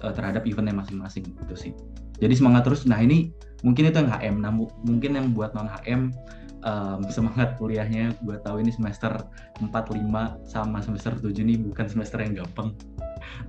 eh, 0.00 0.12
terhadap 0.16 0.48
eventnya 0.48 0.72
masing-masing 0.76 1.28
gitu 1.44 1.54
sih. 1.56 1.72
Jadi 2.16 2.34
semangat 2.36 2.64
terus. 2.64 2.88
Nah 2.88 2.96
ini 3.00 3.32
mungkin 3.66 3.82
itu 3.84 3.98
yang 3.98 4.08
HM 4.08 4.34
nah 4.38 4.48
mu- 4.48 4.70
mungkin 4.80 5.10
yang 5.12 5.26
buat 5.32 5.50
non 5.52 5.66
HM 5.66 6.14
em, 6.62 7.00
semangat 7.08 7.58
kuliahnya 7.58 8.14
gue 8.20 8.38
tahu 8.40 8.58
ini 8.58 8.70
semester 8.70 9.10
4, 9.58 9.66
5 9.66 10.06
sama 10.44 10.78
semester 10.78 11.12
7 11.16 11.34
ini 11.36 11.58
bukan 11.60 11.86
semester 11.86 12.18
yang 12.18 12.38
gampang 12.38 12.70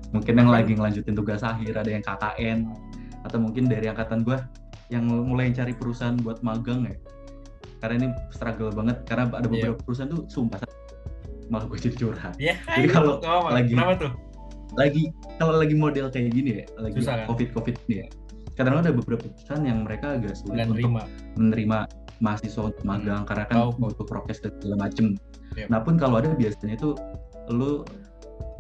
mungkin 0.10 0.34
yang 0.36 0.50
lagi 0.50 0.74
ngelanjutin 0.74 1.14
tugas 1.14 1.42
akhir 1.42 1.78
ada 1.78 1.88
yang 1.88 2.02
KKN 2.02 2.58
atau 3.24 3.38
mungkin 3.38 3.66
dari 3.66 3.86
angkatan 3.86 4.24
gue 4.24 4.38
yang 4.90 5.04
mulai 5.06 5.52
cari 5.52 5.72
perusahaan 5.72 6.16
buat 6.16 6.42
magang 6.42 6.86
ya 6.86 6.98
karena 7.78 7.94
ini 7.96 8.08
struggle 8.32 8.72
banget 8.72 9.06
karena 9.06 9.30
ada 9.30 9.46
Iya. 9.46 9.52
beberapa 9.70 9.78
perusahaan 9.84 10.10
tuh 10.10 10.26
sumpah 10.26 10.58
malah 11.48 11.66
gue 11.66 11.78
jadi 11.80 11.96
curhat 11.96 12.34
Ya, 12.38 12.58
Jadi 12.68 12.88
kalau 12.90 13.22
lagi- 13.48 13.72
kenapa 13.72 13.94
tuh? 13.98 14.12
lagi 14.76 15.04
kalau 15.38 15.56
lagi 15.56 15.74
model 15.74 16.10
kayak 16.10 16.32
gini 16.32 16.60
ya 16.60 16.66
lagi 16.78 16.98
Susah, 16.98 17.24
kan? 17.24 17.28
covid 17.28 17.50
covid 17.52 17.76
ini 17.86 17.96
ya 18.04 18.08
kadang 18.58 18.82
ada 18.82 18.90
beberapa 18.90 19.22
perusahaan 19.22 19.64
yang 19.64 19.86
mereka 19.86 20.18
agak 20.18 20.34
sulit 20.34 20.66
Dan 20.66 20.74
untuk 20.74 20.92
menerima 21.38 21.78
mahasiswa 22.18 22.74
untuk 22.74 22.84
magang 22.84 23.22
karena 23.30 23.46
kan 23.46 23.58
tahu. 23.70 23.70
butuh 23.78 24.06
prokes 24.10 24.42
dan 24.42 24.52
segala 24.58 24.76
macem. 24.90 25.06
Yep. 25.54 25.68
Nah 25.70 25.80
pun 25.86 25.96
kalau 26.02 26.18
ada 26.18 26.34
biasanya 26.34 26.74
itu 26.74 26.98
lu 27.54 27.86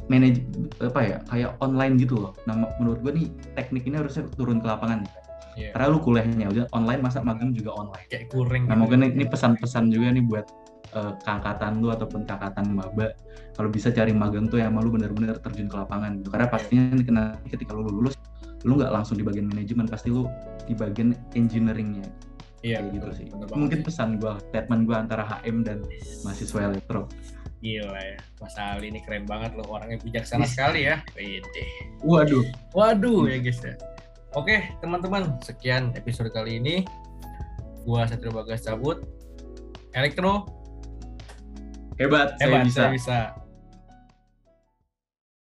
manage 0.07 0.45
apa 0.79 1.01
ya 1.03 1.17
kayak 1.27 1.51
online 1.60 1.97
gitu 1.97 2.15
loh. 2.21 2.33
Nah 2.45 2.69
menurut 2.77 3.01
gua 3.01 3.12
nih 3.17 3.27
teknik 3.57 3.89
ini 3.89 3.97
harusnya 3.97 4.29
turun 4.38 4.62
ke 4.62 4.67
lapangan 4.69 5.03
nih. 5.03 5.13
Iya. 5.57 5.69
Karena 5.73 5.86
lu 5.89 5.99
kuliahnya 6.05 6.45
udah 6.53 6.65
online 6.77 7.01
masa 7.01 7.19
magang 7.25 7.49
juga 7.51 7.73
online. 7.73 8.07
Kayak 8.13 8.29
kurang. 8.29 8.69
Nah 8.69 8.77
gitu. 8.77 8.81
mungkin 8.86 8.99
ini 9.10 9.25
pesan-pesan 9.25 9.89
juga 9.89 10.13
nih 10.13 10.23
buat 10.29 10.45
eh, 10.93 11.13
kakatan 11.25 11.81
lu 11.81 11.89
ataupun 11.89 12.29
kakatan 12.29 12.77
maba 12.77 13.10
kalau 13.57 13.73
bisa 13.73 13.89
cari 13.89 14.13
magang 14.13 14.45
tuh 14.45 14.62
yang 14.62 14.77
emang 14.77 14.86
lu 14.86 14.93
bener-bener 14.93 15.33
terjun 15.41 15.65
ke 15.65 15.75
lapangan 15.75 16.21
gitu. 16.21 16.29
Karena 16.29 16.45
pastinya 16.45 16.83
nanti 16.93 17.49
ketika 17.57 17.73
lu 17.73 17.89
lulus 17.89 18.13
lu 18.65 18.80
nggak 18.80 18.89
langsung 18.89 19.20
di 19.20 19.26
bagian 19.26 19.46
manajemen 19.52 19.86
pasti 19.86 20.10
lu 20.10 20.26
di 20.65 20.74
bagian 20.74 21.13
engineeringnya 21.38 22.08
Iya, 22.65 22.82
kayak 22.82 22.93
gitu 22.98 23.10
sih. 23.13 23.28
Mungkin 23.54 23.80
pesan 23.86 24.17
gua, 24.17 24.41
statement 24.50 24.89
gua 24.89 25.06
antara 25.06 25.24
HM 25.24 25.62
dan 25.62 25.86
mahasiswa 26.26 26.74
elektro. 26.74 27.06
Gila 27.62 27.98
ya, 27.98 28.17
Mas 28.38 28.58
Ali 28.58 28.93
ini 28.93 29.02
keren 29.02 29.26
banget 29.26 29.58
loh, 29.58 29.65
orangnya 29.70 29.98
bijaksana 30.02 30.46
sekali 30.46 30.86
ya. 30.89 31.02
Pede. 31.13 31.65
Waduh, 32.06 32.46
Waduh 32.74 33.30
ya 33.30 33.38
guys 33.41 33.62
ya. 33.62 33.74
Oke 34.38 34.74
teman-teman, 34.82 35.38
sekian 35.41 35.93
episode 35.98 36.30
kali 36.34 36.62
ini. 36.62 36.86
Gua 37.86 38.06
Satrio 38.06 38.34
Bagas 38.34 38.65
cabut. 38.65 39.06
Elektro, 39.96 40.46
hebat, 41.98 42.38
hebat, 42.38 42.38
saya 42.38 42.65
bisa. 42.65 42.78
saya 42.78 42.89
bisa. 42.93 43.17